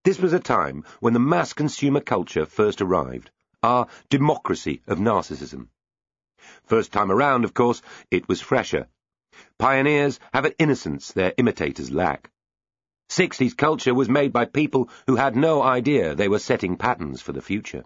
[0.03, 3.31] This was a time when the mass consumer culture first arrived,
[3.61, 5.69] our democracy of narcissism.
[6.65, 7.81] First time around, of course,
[8.11, 8.87] it was fresher
[9.57, 12.29] Pioneers have an innocence their imitators lack.
[13.09, 17.31] 60s culture was made by people who had no idea they were setting patterns for
[17.31, 17.83] the future.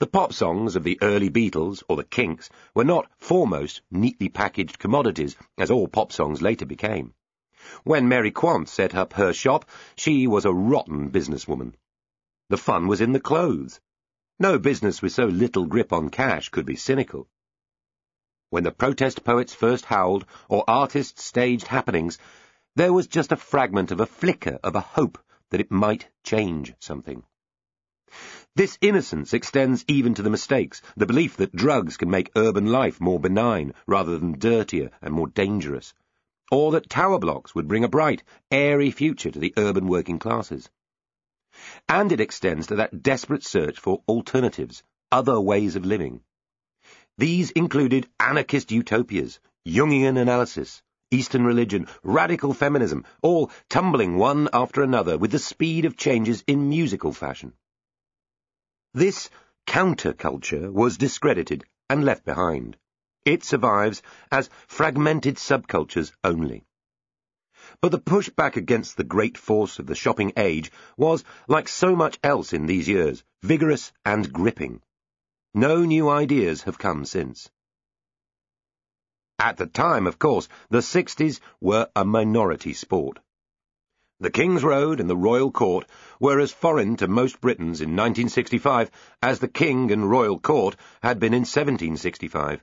[0.00, 4.78] The pop songs of the early Beatles or the Kinks were not foremost neatly packaged
[4.78, 7.14] commodities, as all pop songs later became.
[7.84, 11.74] When Mary Quant set up her shop, she was a rotten businesswoman.
[12.48, 13.80] The fun was in the clothes.
[14.38, 17.28] No business with so little grip on cash could be cynical.
[18.48, 22.18] When the protest poets first howled, or artists staged happenings,
[22.76, 25.18] there was just a fragment of a flicker of a hope
[25.50, 27.24] that it might change something.
[28.56, 33.00] This innocence extends even to the mistakes, the belief that drugs can make urban life
[33.00, 35.94] more benign rather than dirtier and more dangerous,
[36.50, 40.68] or that tower blocks would bring a bright, airy future to the urban working classes.
[41.88, 44.82] And it extends to that desperate search for alternatives,
[45.12, 46.22] other ways of living.
[47.18, 55.18] These included anarchist utopias, Jungian analysis, Eastern religion, radical feminism, all tumbling one after another
[55.18, 57.52] with the speed of changes in musical fashion.
[58.94, 59.28] This
[59.66, 62.76] counterculture was discredited and left behind.
[63.24, 64.02] It survives
[64.32, 66.64] as fragmented subcultures only.
[67.82, 72.18] But the pushback against the great force of the shopping age was, like so much
[72.22, 74.82] else in these years, vigorous and gripping.
[75.54, 77.50] No new ideas have come since.
[79.38, 83.18] At the time, of course, the 60s were a minority sport.
[84.18, 85.86] The King's Road and the Royal Court
[86.20, 88.90] were as foreign to most Britons in 1965
[89.22, 92.62] as the King and Royal Court had been in 1765.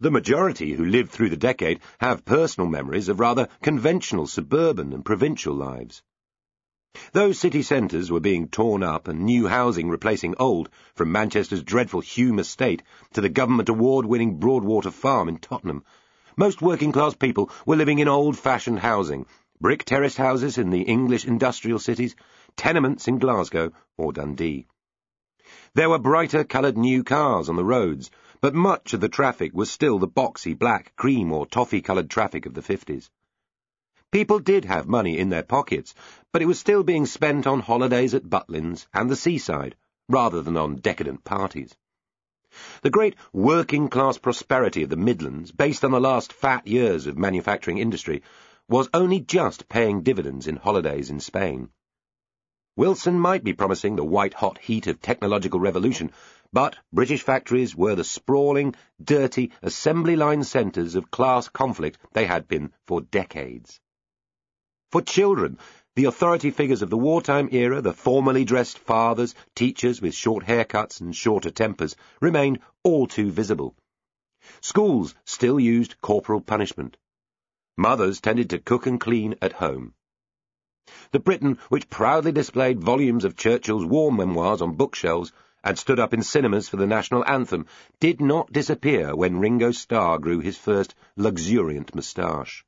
[0.00, 5.04] The majority who lived through the decade have personal memories of rather conventional suburban and
[5.04, 6.02] provincial lives.
[7.12, 12.02] Those city centres were being torn up and new housing replacing old, from Manchester's dreadful
[12.02, 12.82] Hulme estate
[13.12, 15.84] to the government award-winning Broadwater Farm in Tottenham.
[16.36, 19.26] Most working-class people were living in old-fashioned housing,
[19.60, 22.16] brick terraced houses in the English industrial cities,
[22.56, 24.66] tenements in Glasgow or Dundee.
[25.74, 28.10] There were brighter coloured new cars on the roads,
[28.44, 32.52] but much of the traffic was still the boxy black, cream or toffee-coloured traffic of
[32.52, 33.08] the 50s.
[34.10, 35.94] People did have money in their pockets,
[36.30, 39.74] but it was still being spent on holidays at Butlins and the seaside,
[40.10, 41.74] rather than on decadent parties.
[42.82, 47.78] The great working-class prosperity of the Midlands, based on the last fat years of manufacturing
[47.78, 48.22] industry,
[48.68, 51.70] was only just paying dividends in holidays in Spain.
[52.76, 56.10] Wilson might be promising the white-hot heat of technological revolution,
[56.54, 62.46] but British factories were the sprawling, dirty, assembly line centres of class conflict they had
[62.46, 63.80] been for decades.
[64.92, 65.58] For children,
[65.96, 71.00] the authority figures of the wartime era, the formally dressed fathers, teachers with short haircuts
[71.00, 73.74] and shorter tempers, remained all too visible.
[74.60, 76.96] Schools still used corporal punishment.
[77.76, 79.94] Mothers tended to cook and clean at home.
[81.10, 85.32] The Britain which proudly displayed volumes of Churchill's war memoirs on bookshelves
[85.64, 87.66] and stood up in cinemas for the national anthem
[87.98, 92.64] did not disappear when Ringo Starr grew his first luxuriant moustache.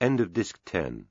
[0.00, 1.06] End of Disc 10